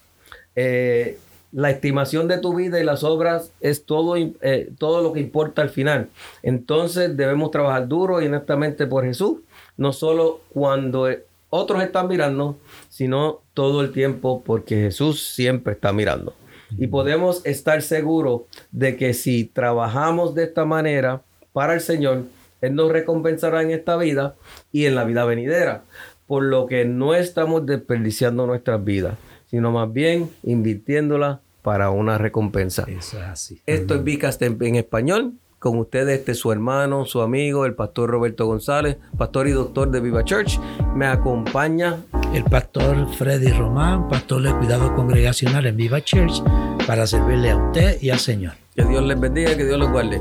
Eh, 0.57 1.19
la 1.53 1.71
estimación 1.71 2.29
de 2.29 2.39
tu 2.39 2.55
vida 2.55 2.81
y 2.81 2.85
las 2.85 3.05
obras 3.05 3.53
es 3.61 3.85
todo, 3.85 4.17
eh, 4.17 4.73
todo 4.79 5.03
lo 5.03 5.13
que 5.13 5.21
importa 5.21 5.63
al 5.63 5.71
final. 5.71 6.09
Entonces 6.43 7.17
debemos 7.17 7.51
trabajar 7.51 7.89
duro 7.89 8.23
y 8.23 8.27
honestamente 8.27 8.87
por 8.87 9.05
Jesús 9.05 9.39
no 9.77 9.93
solo 9.93 10.41
cuando 10.51 11.09
otros 11.51 11.83
están 11.83 12.09
mirando, 12.09 12.57
sino 12.89 13.41
todo 13.55 13.83
el 13.83 13.93
tiempo 13.93 14.43
porque 14.45 14.77
Jesús 14.77 15.23
siempre 15.35 15.75
está 15.75 15.93
mirando. 15.93 16.35
Y 16.79 16.87
podemos 16.87 17.45
estar 17.45 17.83
seguros 17.83 18.43
de 18.71 18.97
que 18.97 19.13
si 19.13 19.45
trabajamos 19.45 20.35
de 20.35 20.45
esta 20.45 20.65
manera 20.65 21.23
para 21.53 21.75
el 21.75 21.81
Señor, 21.81 22.25
Él 22.63 22.75
nos 22.75 22.91
recompensará 22.91 23.63
en 23.63 23.71
esta 23.71 23.97
vida 23.97 24.37
y 24.73 24.87
en 24.87 24.95
la 24.95 25.05
vida 25.05 25.25
venidera, 25.27 25.83
por 26.27 26.45
lo 26.45 26.67
que 26.67 26.87
no 26.87 27.15
estamos 27.15 27.67
desperdiciando 27.67 28.47
nuestras 28.47 28.83
vidas, 28.83 29.19
sino 29.53 29.71
más 29.71 29.93
bien 29.93 30.31
invirtiéndolas 30.43 31.39
para 31.63 31.91
una 31.91 32.19
recompensa. 32.19 32.85
Eso 32.89 33.19
es 33.19 33.25
así. 33.25 33.61
Esto 33.67 33.95
es 33.95 34.03
Vicas 34.03 34.41
en 34.41 34.77
español 34.77 35.35
con 35.61 35.79
ustedes 35.79 36.19
este 36.19 36.35
su 36.35 36.51
hermano, 36.51 37.05
su 37.05 37.21
amigo, 37.21 37.67
el 37.67 37.75
pastor 37.75 38.11
Roberto 38.11 38.47
González, 38.47 38.97
pastor 39.17 39.47
y 39.47 39.53
doctor 39.53 39.93
de 39.93 40.01
Viva 40.01 40.25
Church. 40.25 40.59
Me 40.97 41.07
acompaña 41.07 41.99
el 42.35 42.43
pastor 42.43 43.09
Freddy 43.15 43.53
Román, 43.53 44.09
pastor 44.09 44.43
de 44.43 44.53
cuidado 44.57 44.93
congregacional 44.97 45.67
en 45.67 45.77
Viva 45.77 46.01
Church, 46.01 46.43
para 46.85 47.07
servirle 47.07 47.51
a 47.51 47.59
usted 47.59 48.03
y 48.03 48.11
al 48.11 48.19
Señor. 48.19 48.55
Que 48.75 48.85
Dios 48.85 49.05
les 49.05 49.21
bendiga, 49.21 49.57
que 49.57 49.65
Dios 49.65 49.79
los 49.79 49.93
guarde. 49.93 50.21